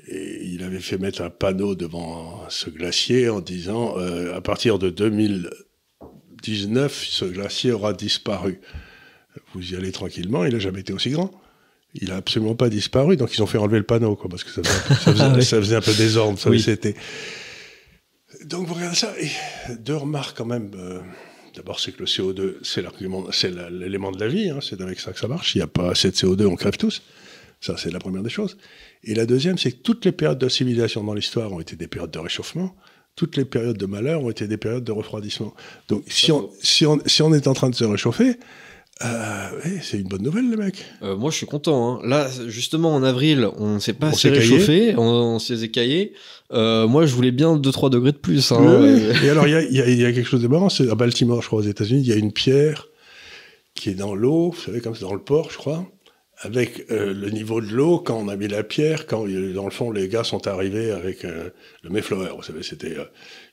[0.08, 4.80] Et il avait fait mettre un panneau devant ce glacier en disant euh, à partir
[4.80, 8.60] de 2019, ce glacier aura disparu.
[9.54, 11.32] Vous y allez tranquillement, il n'a jamais été aussi grand.
[11.94, 14.50] Il a absolument pas disparu, donc ils ont fait enlever le panneau, quoi, parce que
[14.50, 16.40] ça faisait, un peu désordre.
[16.40, 16.96] Ça, c'était...
[18.46, 19.30] Donc vous regardez ça, et
[19.76, 20.72] deux remarques quand même.
[20.76, 21.02] Euh,
[21.56, 25.00] D'abord, c'est que le CO2, c'est l'argument, c'est l'élément de la vie, hein, c'est avec
[25.00, 25.56] ça que ça marche.
[25.56, 27.04] Il n'y a pas assez de CO2, on crève tous.
[27.62, 28.58] Ça, c'est la première des choses.
[29.04, 31.88] Et la deuxième, c'est que toutes les périodes de civilisation dans l'histoire ont été des
[31.88, 32.76] périodes de réchauffement.
[33.16, 35.54] Toutes les périodes de malheur ont été des périodes de refroidissement.
[35.88, 38.38] Donc, si on, si on, si on est en train de se réchauffer,
[39.02, 39.50] euh,
[39.82, 40.86] c'est une bonne nouvelle, les mecs.
[41.02, 41.96] Euh, moi, je suis content.
[41.96, 42.08] Hein.
[42.08, 46.14] Là, justement, en avril, on ne s'est pas assez réchauffé, on, s'est écaillé.
[46.52, 48.52] Euh, moi, je voulais bien 2-3 degrés de plus.
[48.52, 48.86] Hein.
[49.24, 50.70] Et alors, il y a, y a, quelque chose de marrant.
[50.70, 52.88] C'est à Baltimore, je crois, aux États-Unis, il y a une pierre
[53.76, 55.86] qui est dans l'eau, vous savez, comme c'est dans le port, je crois,
[56.44, 59.72] avec euh, le niveau de l'eau quand on a mis la pierre, quand dans le
[59.72, 61.50] fond les gars sont arrivés avec euh,
[61.84, 63.06] le Mayflower, vous savez, c'était euh,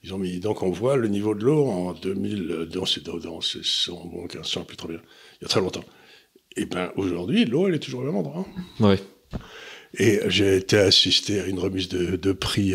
[0.03, 3.17] ils ont mis donc on voit le niveau de l'eau en 2000 dans ces dans
[3.17, 5.01] bon, 1500 plus trop bien,
[5.41, 5.85] il y a très longtemps.
[6.57, 8.45] Et ben aujourd'hui l'eau elle est toujours au même endroit.
[8.81, 8.99] Ouais.
[9.95, 12.75] Et j'ai été assisté à une remise de, de prix.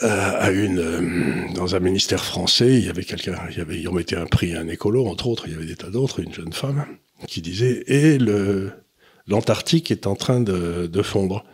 [0.00, 4.16] À une dans un ministère français, il y avait quelqu'un, il y avait, ils remettaient
[4.16, 6.52] un prix à un écolo, entre autres, il y avait des tas d'autres, une jeune
[6.52, 6.86] femme,
[7.26, 8.72] qui disait et le
[9.26, 11.44] l'Antarctique est en train de, fondre.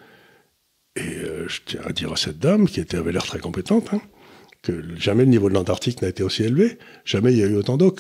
[0.97, 3.89] Et euh, je tiens à dire à cette dame, qui était, avait l'air très compétente,
[3.93, 4.01] hein,
[4.63, 7.55] que jamais le niveau de l'Antarctique n'a été aussi élevé, jamais il y a eu
[7.55, 7.95] autant d'eau,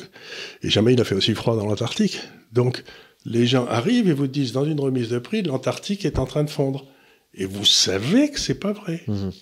[0.62, 2.20] et jamais il a fait aussi froid dans l'Antarctique.
[2.52, 2.82] Donc,
[3.24, 6.44] les gens arrivent et vous disent dans une remise de prix, l'Antarctique est en train
[6.44, 6.86] de fondre.
[7.34, 9.02] Et vous savez que c'est pas vrai.
[9.06, 9.32] Mhm.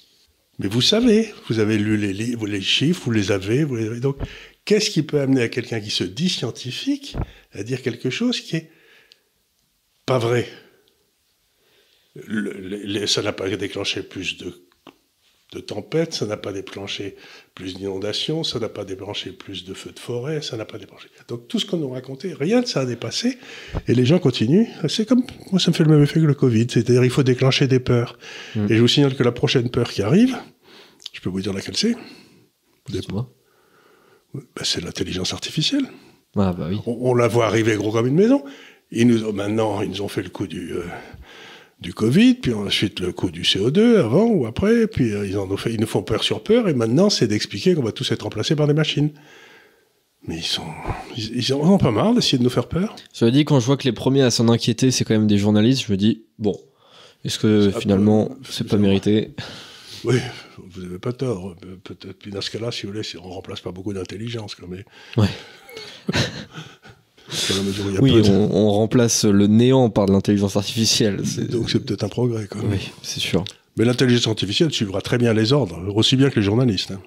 [0.59, 4.01] Mais vous savez, vous avez lu les, chiffres, vous les avez, vous les avez.
[4.01, 4.17] Donc,
[4.65, 7.17] qu'est-ce qui peut amener à quelqu'un qui se dit scientifique
[7.53, 8.71] à dire quelque chose qui est
[10.07, 10.49] pas vrai?
[13.07, 14.66] Ça n'a pas déclenché plus de,
[15.53, 17.17] de tempêtes, ça n'a pas déclenché
[17.55, 21.09] plus d'inondations, ça n'a pas déclenché plus de feux de forêt, ça n'a pas déclenché.
[21.29, 23.39] Donc tout ce qu'on nous racontait, rien de ça a dépassé,
[23.87, 24.67] et les gens continuent.
[24.89, 25.23] C'est comme,
[25.53, 27.79] moi ça me fait le même effet que le Covid, c'est-à-dire il faut déclencher des
[27.79, 28.19] peurs.
[28.57, 28.67] Mm.
[28.71, 30.37] Et je vous signale que la prochaine peur qui arrive,
[31.13, 31.95] je peux vous dire laquelle c'est.
[32.89, 33.31] Dites-moi.
[34.35, 35.87] Ben, c'est l'intelligence artificielle.
[36.37, 36.79] Ah, bah oui.
[36.87, 38.45] on, on, la voit arriver gros comme une maison.
[38.91, 40.85] Ils nous, maintenant, ils nous ont fait le coup du, euh,
[41.81, 45.51] du Covid, puis ensuite le coup du CO2 avant ou après, puis euh, ils, en
[45.51, 48.11] ont fait, ils nous font peur sur peur, et maintenant c'est d'expliquer qu'on va tous
[48.13, 49.11] être remplacés par des machines.
[50.27, 50.63] Mais ils sont,
[51.17, 52.97] ils, ils en ont pas marre d'essayer de nous faire peur.
[53.13, 55.39] Cela dit, quand je vois que les premiers à s'en inquiéter, c'est quand même des
[55.39, 56.59] journalistes, je me dis, bon,
[57.25, 59.35] est-ce que finalement c'est pas mérité?
[60.05, 60.17] Oui,
[60.59, 61.57] vous n'avez pas tort.
[61.85, 64.85] Peut-être, puis dans ce cas-là, si vous voulez, on remplace pas beaucoup d'intelligence, quand même.
[65.17, 65.29] Ouais.
[68.01, 71.23] oui, on, on, remplace le néant par de l'intelligence artificielle.
[71.51, 72.47] Donc c'est peut-être un progrès.
[72.47, 72.61] Quoi.
[72.71, 73.45] Oui, c'est sûr.
[73.77, 76.93] Mais l'intelligence artificielle suivra très bien les ordres, aussi bien que les journalistes.
[76.93, 77.01] Hein.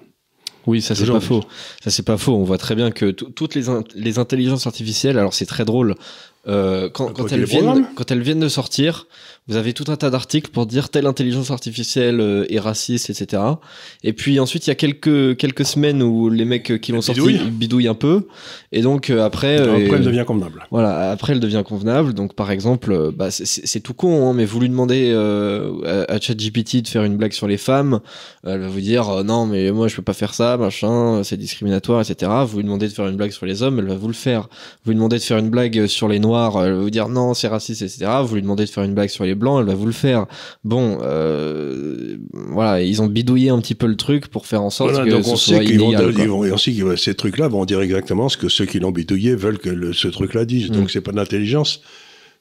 [0.66, 1.42] Oui, ça c'est pas faux.
[1.82, 2.34] Ça c'est pas faux.
[2.34, 5.94] On voit très bien que toutes les, in les intelligences artificielles, alors c'est très drôle,
[6.48, 9.06] euh, quand, quand, elles viennent, quand elles viennent de sortir,
[9.46, 13.42] vous avez tout un tas d'articles pour dire telle intelligence artificielle euh, est raciste, etc.
[14.04, 17.38] Et puis ensuite, il y a quelques, quelques semaines où les mecs qui l'ont sorti
[17.50, 18.26] bidouillent un peu.
[18.72, 19.58] Et donc euh, après...
[19.58, 20.66] après, elle devient convenable.
[20.70, 22.14] Voilà, après, elle devient convenable.
[22.14, 26.88] Donc par exemple, bah, c'est tout con, hein, mais vous lui demandez à, ChatGPT de
[26.88, 28.00] faire une blague sur les femmes,
[28.44, 32.00] elle va vous dire non, mais moi je peux pas faire ça, machin, c'est discriminatoire,
[32.00, 32.30] etc.
[32.46, 34.48] Vous lui demandez de faire une blague sur les hommes, elle va vous le faire.
[34.84, 37.34] Vous lui demandez de faire une blague sur les noirs, elle va vous dire non,
[37.34, 38.06] c'est raciste, etc.
[38.24, 40.26] Vous lui demandez de faire une blague sur les blancs, elle va vous le faire.
[40.64, 45.04] Bon, euh, voilà, ils ont bidouillé un petit peu le truc pour faire en sorte
[45.04, 46.10] que ce soit illégal.
[46.10, 49.58] Vont, et aussi, ces trucs-là vont dire exactement ce que ceux qui l'ont bidouillé veulent
[49.58, 50.70] que le, ce truc-là dise.
[50.70, 50.88] Donc mm.
[50.88, 51.80] c'est pas de l'intelligence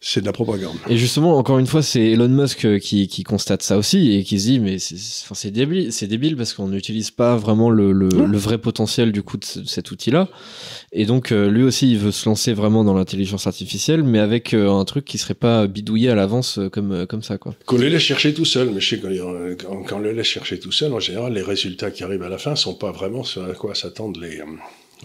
[0.01, 0.77] c'est de la propagande.
[0.87, 4.23] Et justement, encore une fois, c'est Elon Musk euh, qui, qui, constate ça aussi et
[4.23, 8.07] qui se dit, mais c'est débile, c'est débile parce qu'on n'utilise pas vraiment le, le,
[8.07, 10.29] le, vrai potentiel du coup de cet outil-là.
[10.93, 14.53] Et donc, euh, lui aussi, il veut se lancer vraiment dans l'intelligence artificielle, mais avec
[14.53, 17.53] euh, un truc qui serait pas bidouillé à l'avance comme, comme ça, quoi.
[17.65, 20.59] Qu'on les laisse chercher tout seul, mais je sais quand, quand on les laisse chercher
[20.59, 23.41] tout seul, en général, les résultats qui arrivent à la fin sont pas vraiment ce
[23.41, 24.41] à quoi s'attendent les,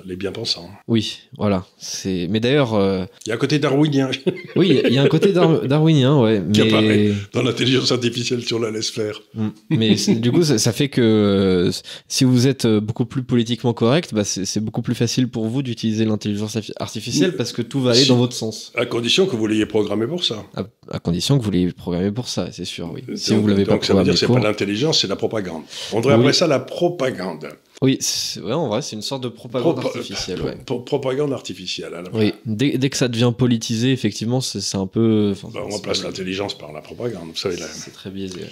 [0.05, 0.70] les bien-pensants.
[0.88, 1.64] Oui, voilà.
[1.78, 2.26] C'est.
[2.30, 2.74] Mais d'ailleurs.
[2.74, 4.11] Euh, il y a un côté darwinien.
[4.57, 6.42] oui, il y a un côté darwinien, ouais.
[6.53, 9.20] Qui apparaît dans l'intelligence artificielle sur la laisse faire.
[9.34, 9.49] Mm.
[9.70, 11.70] Mais du coup, ça, fait que euh,
[12.09, 15.62] si vous êtes euh, beaucoup plus politiquement correct, bah, c'est beaucoup plus facile pour vous
[15.62, 18.72] d'utiliser l'intelligence artificielle parce que tout va aller dans votre sens.
[18.76, 20.45] À condition que vous l'ayez programmé pour ça.
[20.90, 23.03] À, condition que vous l'ayez programmé pour ça, c'est sûr, oui.
[23.16, 23.76] Si vous l'avez pas programmé.
[23.76, 25.62] Donc ça veut dire que c'est pas l'intelligence, c'est la propagande.
[25.92, 27.49] On devrait appeler ça la propagande.
[27.83, 27.99] Oui,
[28.43, 30.41] ouais, en vrai, c'est une sorte de propagande artificielle.
[30.43, 30.57] Ouais.
[30.64, 31.95] propagande artificielle.
[31.95, 35.35] À la oui, dès, dès, que ça devient politisé, effectivement, c'est un peu.
[35.43, 37.31] Bah, on remplace l'intelligence par la propagande.
[37.35, 38.43] C'est très biaisé.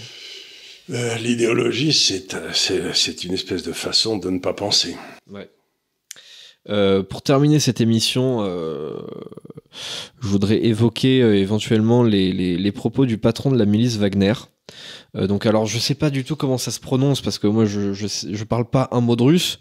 [0.91, 4.97] Euh, L'idéologie, c'est une espèce de façon de ne pas penser.
[5.31, 5.49] Ouais.
[6.69, 8.93] Euh, pour terminer cette émission, euh,
[10.21, 14.35] je voudrais évoquer euh, éventuellement les, les, les, propos du patron de la milice Wagner.
[15.17, 17.67] Euh, donc alors je sais pas du tout comment ça se prononce parce que moi
[17.67, 19.61] je je, parle pas un mot de russe,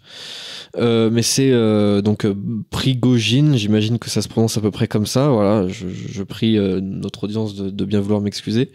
[0.77, 2.25] euh, mais c'est euh, donc
[2.69, 5.29] Prigogine, j'imagine que ça se prononce à peu près comme ça.
[5.29, 8.71] Voilà, je, je prie notre audience de, de bien vouloir m'excuser.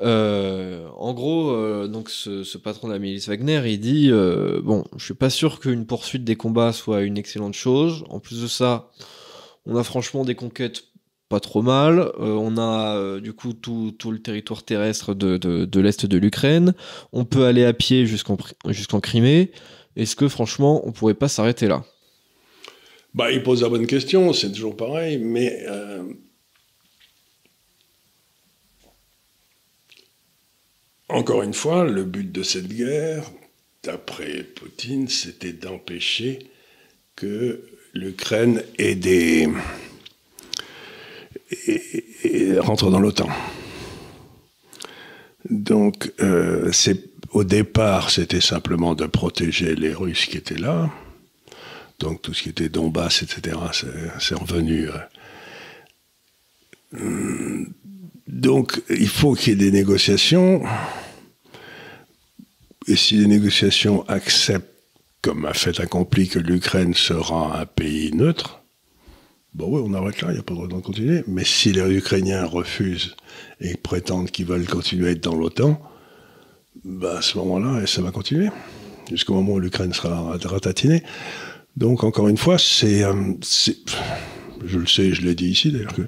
[0.00, 4.10] en gros, donc ce, ce, patron de la milice Wagner, il dit
[4.62, 8.04] bon, je suis pas sûr qu'une poursuite des combats soit une excellente chose.
[8.08, 8.90] En plus de ça,
[9.66, 10.84] on a franchement des conquêtes
[11.28, 11.98] pas trop mal.
[11.98, 16.74] Euh, on a euh, du coup tout, tout, le territoire terrestre de, l'Est de l'Ukraine.
[17.12, 19.50] On peut aller à pied jusqu'en Crimée.
[19.96, 21.84] Est-ce que franchement, on pourrait pas s'arrêter là?
[23.14, 25.64] Bah, Il pose la bonne question, c'est toujours pareil, mais...
[25.66, 26.02] Euh...
[31.08, 33.30] Encore une fois, le but de cette guerre,
[33.84, 36.50] d'après Poutine, c'était d'empêcher
[37.14, 37.64] que
[37.94, 39.48] l'Ukraine ait des
[41.50, 43.28] et, rentre dans l'OTAN.
[45.48, 46.72] Donc, euh,
[47.30, 50.90] au départ, c'était simplement de protéger les Russes qui étaient là.
[51.98, 53.56] Donc, tout ce qui était Donbass, etc.,
[54.18, 54.88] c'est revenu.
[56.94, 57.64] Euh.
[58.26, 60.62] donc, il faut qu'il y ait des négociations.
[62.88, 64.76] et si les négociations acceptent
[65.22, 68.62] comme un fait accompli que l'Ukraine sera un pays neutre,
[69.56, 71.24] bon oui, on arrête là, il n'y a pas de raison de continuer.
[71.26, 73.16] Mais si les Ukrainiens refusent
[73.60, 75.80] et prétendent qu'ils veulent continuer à être dans l'OTAN,
[76.84, 78.48] bah à ce moment-là, ça va continuer.
[79.10, 81.02] Jusqu'au moment où l'Ukraine sera ratatinée.
[81.76, 83.04] Donc, encore une fois, c'est.
[83.04, 83.14] Euh,
[84.64, 86.02] je le sais, je l'ai dit ici d'ailleurs, que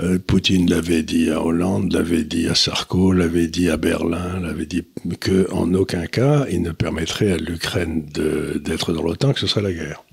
[0.00, 4.66] euh, Poutine l'avait dit à Hollande, l'avait dit à Sarko, l'avait dit à Berlin, l'avait
[4.66, 4.84] dit
[5.20, 9.62] que en aucun cas il ne permettrait à l'Ukraine d'être dans l'OTAN, que ce serait
[9.62, 10.04] la guerre.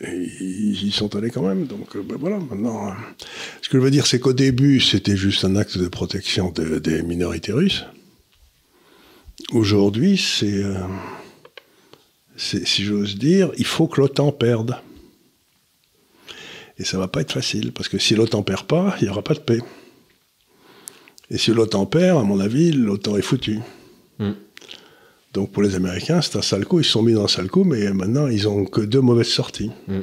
[0.00, 2.88] Ils y sont allés quand même, donc euh, ben voilà, maintenant.
[2.88, 2.92] Euh,
[3.62, 7.02] ce que je veux dire, c'est qu'au début, c'était juste un acte de protection des
[7.02, 7.84] minorités russes.
[9.52, 10.62] Aujourd'hui, c'est,
[12.36, 14.76] si j'ose dire, il faut que l'OTAN perde.
[16.78, 19.22] Et ça va pas être facile, parce que si l'OTAN perd pas, il n'y aura
[19.22, 19.60] pas de paix.
[21.30, 23.58] Et si l'OTAN perd, à mon avis, l'OTAN est foutu.
[25.38, 26.80] Donc pour les Américains, c'est un sale coup.
[26.80, 29.28] Ils se sont mis dans un sale coup, mais maintenant, ils ont que deux mauvaises
[29.28, 29.70] sorties.
[29.86, 30.00] Hmm.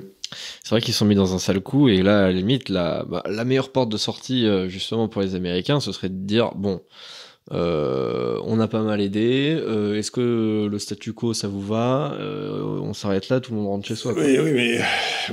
[0.64, 3.04] C'est vrai qu'ils sont mis dans un sale coup, et là, à la limite, la,
[3.04, 6.52] bah, la meilleure porte de sortie, euh, justement, pour les Américains, ce serait de dire,
[6.56, 6.80] bon,
[7.52, 9.58] euh, on a pas mal aidé.
[9.60, 13.58] Euh, est-ce que le statu quo, ça vous va euh, On s'arrête là, tout le
[13.58, 14.14] monde rentre chez soi.
[14.16, 14.80] Oui, oui, mais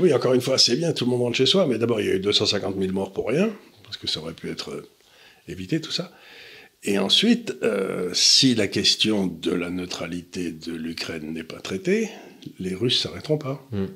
[0.00, 1.68] oui, encore une fois, c'est bien, tout le monde rentre chez soi.
[1.68, 3.50] Mais d'abord, il y a eu 250 000 morts pour rien,
[3.84, 4.82] parce que ça aurait pu être
[5.46, 6.11] évité, tout ça.
[6.84, 7.54] Et ensuite,
[8.12, 12.10] si la question de la neutralité de l'Ukraine n'est pas traitée,
[12.58, 13.64] les Russes s'arrêteront pas.
[13.70, 13.86] Hmm.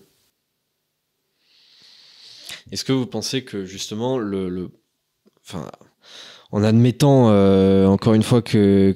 [2.72, 4.70] Est-ce que vous pensez que justement le, le...
[5.45, 5.70] enfin
[6.53, 8.95] en admettant euh, encore une fois que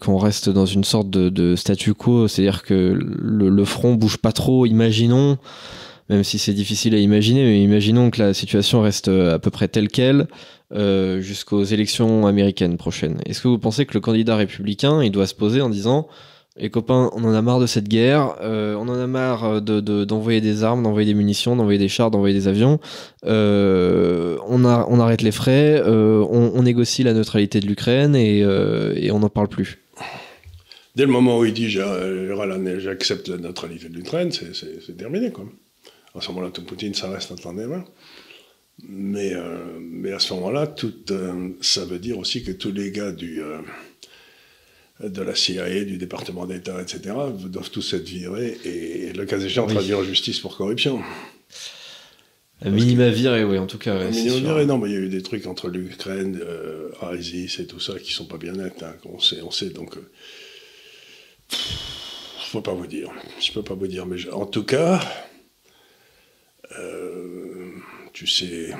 [0.00, 4.66] qu'on reste dans une sorte de, statu quo, c'est-à-dire que le, front bouge pas trop,
[4.66, 5.36] imaginons,
[6.08, 9.66] même si c'est difficile à imaginer, mais imaginons que la situation reste à peu près
[9.66, 10.28] telle quelle
[10.72, 13.20] euh, jusqu'aux élections américaines prochaines.
[13.24, 16.08] Est-ce que vous pensez que le candidat républicain, il doit se poser en disant
[16.56, 20.40] les copains, on en a marre de cette guerre, euh, on en a marre d'envoyer
[20.40, 22.80] de, des armes, d'envoyer des munitions, d'envoyer des chars, d'envoyer des avions.
[23.26, 29.28] Euh, on, arrête les frais, on, négocie la neutralité de l'Ukraine et, et, on n'en
[29.28, 29.78] parle plus.
[30.96, 35.30] Dès le moment où il dit j'accepte la neutralité de l'Ukraine, c'est terminé.
[35.30, 35.44] Quoi.
[36.16, 37.84] À ce moment-là, tout Poutine, ça reste entre les mains.
[38.82, 39.32] Mais,
[39.80, 40.74] mais à ce moment-là,
[41.60, 43.40] ça veut dire aussi que tous les gars du
[45.00, 47.14] de la CIA, du département d'État, etc.,
[47.48, 51.02] doivent tous être virés et, le cas échéant, traduire en justice pour corruption.
[52.62, 53.94] Un minima viré, oui, en tout cas.
[53.94, 57.60] Un minima viré, non, mais il y a eu des trucs entre l'Ukraine, euh, ISIS
[57.60, 58.82] et tout ça qui sont pas bien nets.
[58.82, 59.96] Hein, on sait, on sait, donc.
[59.98, 60.10] Euh,
[61.50, 63.10] je peux pas vous dire.
[63.40, 65.00] Je peux pas vous dire, mais en tout cas,
[66.78, 67.55] euh,
[68.16, 68.70] tu sais,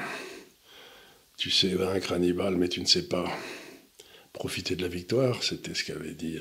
[1.36, 3.30] tu sais vaincre Hannibal, mais tu ne sais pas
[4.32, 5.44] profiter de la victoire.
[5.44, 6.38] C'était ce qu'avait dit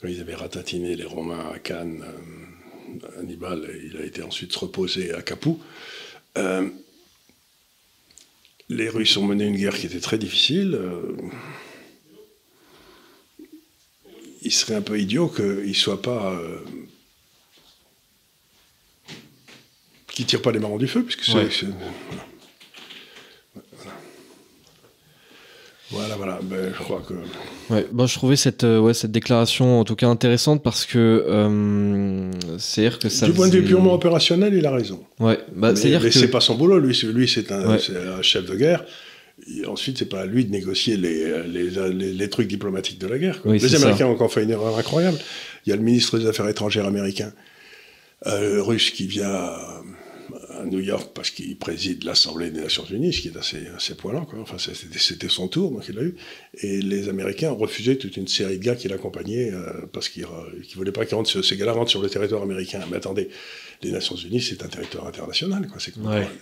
[0.00, 2.04] quand ils avaient ratatiné les Romains à Cannes.
[2.04, 5.60] Euh, Hannibal, il a été ensuite reposé à Capoue.
[6.38, 6.68] Euh,
[8.68, 10.76] les Russes ont mené une guerre qui était très difficile.
[10.76, 11.16] Euh,
[14.42, 16.40] il serait un peu idiot qu'ils ne soient pas.
[20.14, 21.66] Qu'ils ne tirent pas les marrons du feu, puisque c'est.
[25.90, 27.14] Voilà, voilà, ben, je crois que.
[27.72, 30.98] Ouais, bon, je trouvais cette, euh, ouais, cette déclaration en tout cas intéressante parce que
[30.98, 33.26] euh, c'est-à-dire que ça.
[33.26, 35.04] Du point de vue purement opérationnel, il a raison.
[35.20, 36.10] Ouais, bah, c'est-à-dire que.
[36.10, 38.84] c'est pas son boulot, lui, lui c'est un, un, chef de guerre.
[39.48, 43.18] Et ensuite, c'est pas à lui de négocier les, les, les, trucs diplomatiques de la
[43.18, 43.40] guerre.
[43.44, 45.18] les Américains ont encore fait une erreur incroyable.
[45.66, 47.32] Il y a le ministre des Affaires étrangères américain,
[48.26, 49.50] euh, russe, qui vient
[50.60, 53.94] à New York parce qu'il préside l'Assemblée des Nations Unies, ce qui est assez, assez
[53.94, 54.24] poilant.
[54.24, 54.40] Quoi.
[54.40, 56.14] Enfin, c'était son tour, donc il l'a eu.
[56.62, 60.22] Et les Américains ont refusé toute une série de gars qui l'accompagnaient euh, parce qu'ils
[60.22, 62.80] ne voulaient pas que ces gars-là rentrent sur le territoire américain.
[62.90, 63.28] Mais attendez,
[63.82, 65.68] les Nations Unies, c'est un territoire international.
[65.68, 65.78] Quoi.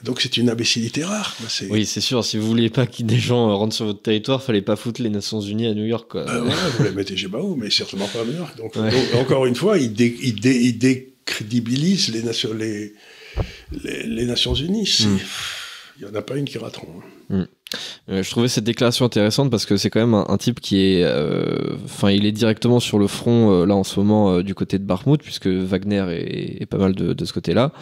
[0.05, 1.37] Donc c'est une imbécilité rare.
[1.71, 2.25] oui, c'est sûr.
[2.25, 5.11] Si vous vouliez pas que des gens rentrent sur votre territoire, fallait pas foutre les
[5.11, 6.09] Nations Unies à New York.
[6.11, 6.29] Quoi.
[6.29, 6.49] Euh,
[6.79, 8.57] vous les mettez chez Bao, mais certainement pas à New York.
[8.57, 8.77] Donc,
[9.15, 12.51] encore une fois, ils, décrédibilisent les nations,
[13.85, 15.18] les, les, Nations Unies, hmm.
[15.99, 17.01] il n'y en a pas une qui rateront.
[17.01, 17.12] Hein.
[18.09, 21.05] Euh, je trouvais cette déclaration intéressante parce que c'est quand même un, type qui est,
[21.05, 24.79] euh, enfin, il est directement sur le front euh, là en ce moment du côté
[24.79, 27.73] de Barmouth puisque Wagner est, pas mal de, ce côté-là.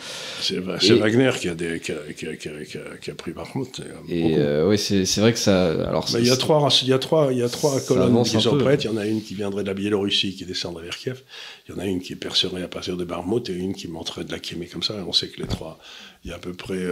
[0.41, 3.81] C'est Wagner qui a, qui, a, pris Barmouth.
[4.09, 5.71] Et oui, c'est vrai que ça.
[5.89, 8.41] Alors, il y a trois, il y a trois, il y a trois colonnes qui
[8.41, 8.85] sont prêtes.
[8.85, 11.23] Il y en a une qui viendrait de la Biélorussie qui descendrait vers Kiev.
[11.69, 14.25] Il y en a une qui percerait à partir de Barmouth et une qui monterait
[14.25, 14.95] de la Crimée comme ça.
[15.07, 15.79] On sait que les trois
[16.25, 16.87] il y a à peu près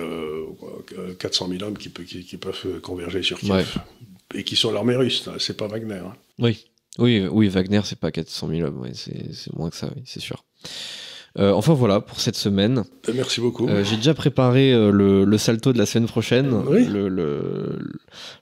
[1.19, 3.79] 400 000 hommes qui, qui, peuvent converger sur Kiev.
[4.35, 5.95] Et qui sont l'armée russe, c'est pas Wagner.
[5.95, 6.15] Hein.
[6.39, 6.67] Oui.
[6.99, 10.21] Oui, oui, Wagner, c'est pas 400 000 hommes, ouais, c'est moins que ça, oui, c'est
[10.21, 10.45] sûr.
[11.39, 12.83] Euh, enfin voilà pour cette semaine.
[13.09, 13.69] Euh, Merci beaucoup.
[13.69, 16.85] Euh, J'ai déjà préparé euh, le, le salto de la semaine prochaine, Oui.
[16.87, 17.79] le, le,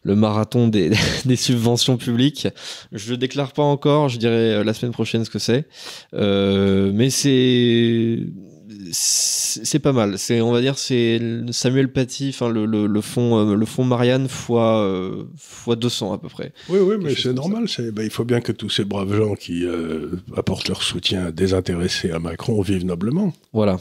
[0.02, 0.92] le marathon des,
[1.26, 2.48] des subventions publiques.
[2.92, 5.66] Je le déclare pas encore, je dirai euh, la semaine prochaine ce que c'est.
[6.14, 8.20] Euh, mais c'est
[8.98, 10.18] c'est pas mal.
[10.18, 11.20] C'est on va dire c'est
[11.50, 16.12] Samuel Paty, enfin le, le, le fond euh, le fond Marianne fois euh, fois 200
[16.14, 16.52] à peu près.
[16.68, 17.68] Oui, oui, mais c'est normal.
[17.68, 21.30] c'est- ben, il faut bien que tous ces braves gens qui euh, apportent leur soutien
[21.30, 23.32] désintéressé à Macron vivent noblement.
[23.52, 23.78] Voilà.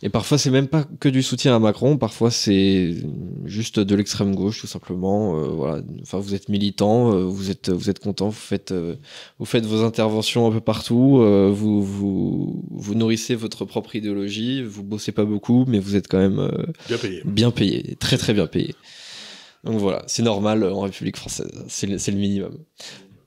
[0.00, 2.94] Et parfois, c'est même pas que du soutien à Macron, parfois c'est
[3.46, 5.36] juste de l'extrême gauche, tout simplement.
[5.36, 5.82] Euh, voilà.
[6.02, 8.94] Enfin, vous êtes militant, euh, vous êtes, vous êtes content, vous faites, euh,
[9.40, 11.18] vous faites vos interventions un peu partout,
[11.52, 16.18] vous, vous, vous nourrissez votre propre idéologie, vous bossez pas beaucoup, mais vous êtes quand
[16.18, 16.48] même
[16.86, 17.22] Bien payé.
[17.24, 18.76] bien payé, très très bien payé.
[19.64, 22.56] Donc voilà, c'est normal en République française, c'est le, c'est le minimum.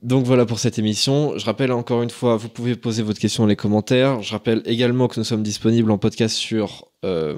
[0.02, 1.38] Donc voilà pour cette émission.
[1.38, 4.20] Je rappelle encore une fois, vous pouvez poser votre question dans les commentaires.
[4.20, 7.36] Je rappelle également que nous sommes disponibles en podcast sur euh,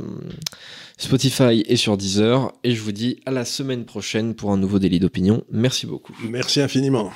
[0.97, 2.53] Spotify et sur Deezer.
[2.65, 5.45] Et je vous dis à la semaine prochaine pour un nouveau délit d'opinion.
[5.51, 6.17] Merci beaucoup.
[6.29, 7.11] Merci infiniment.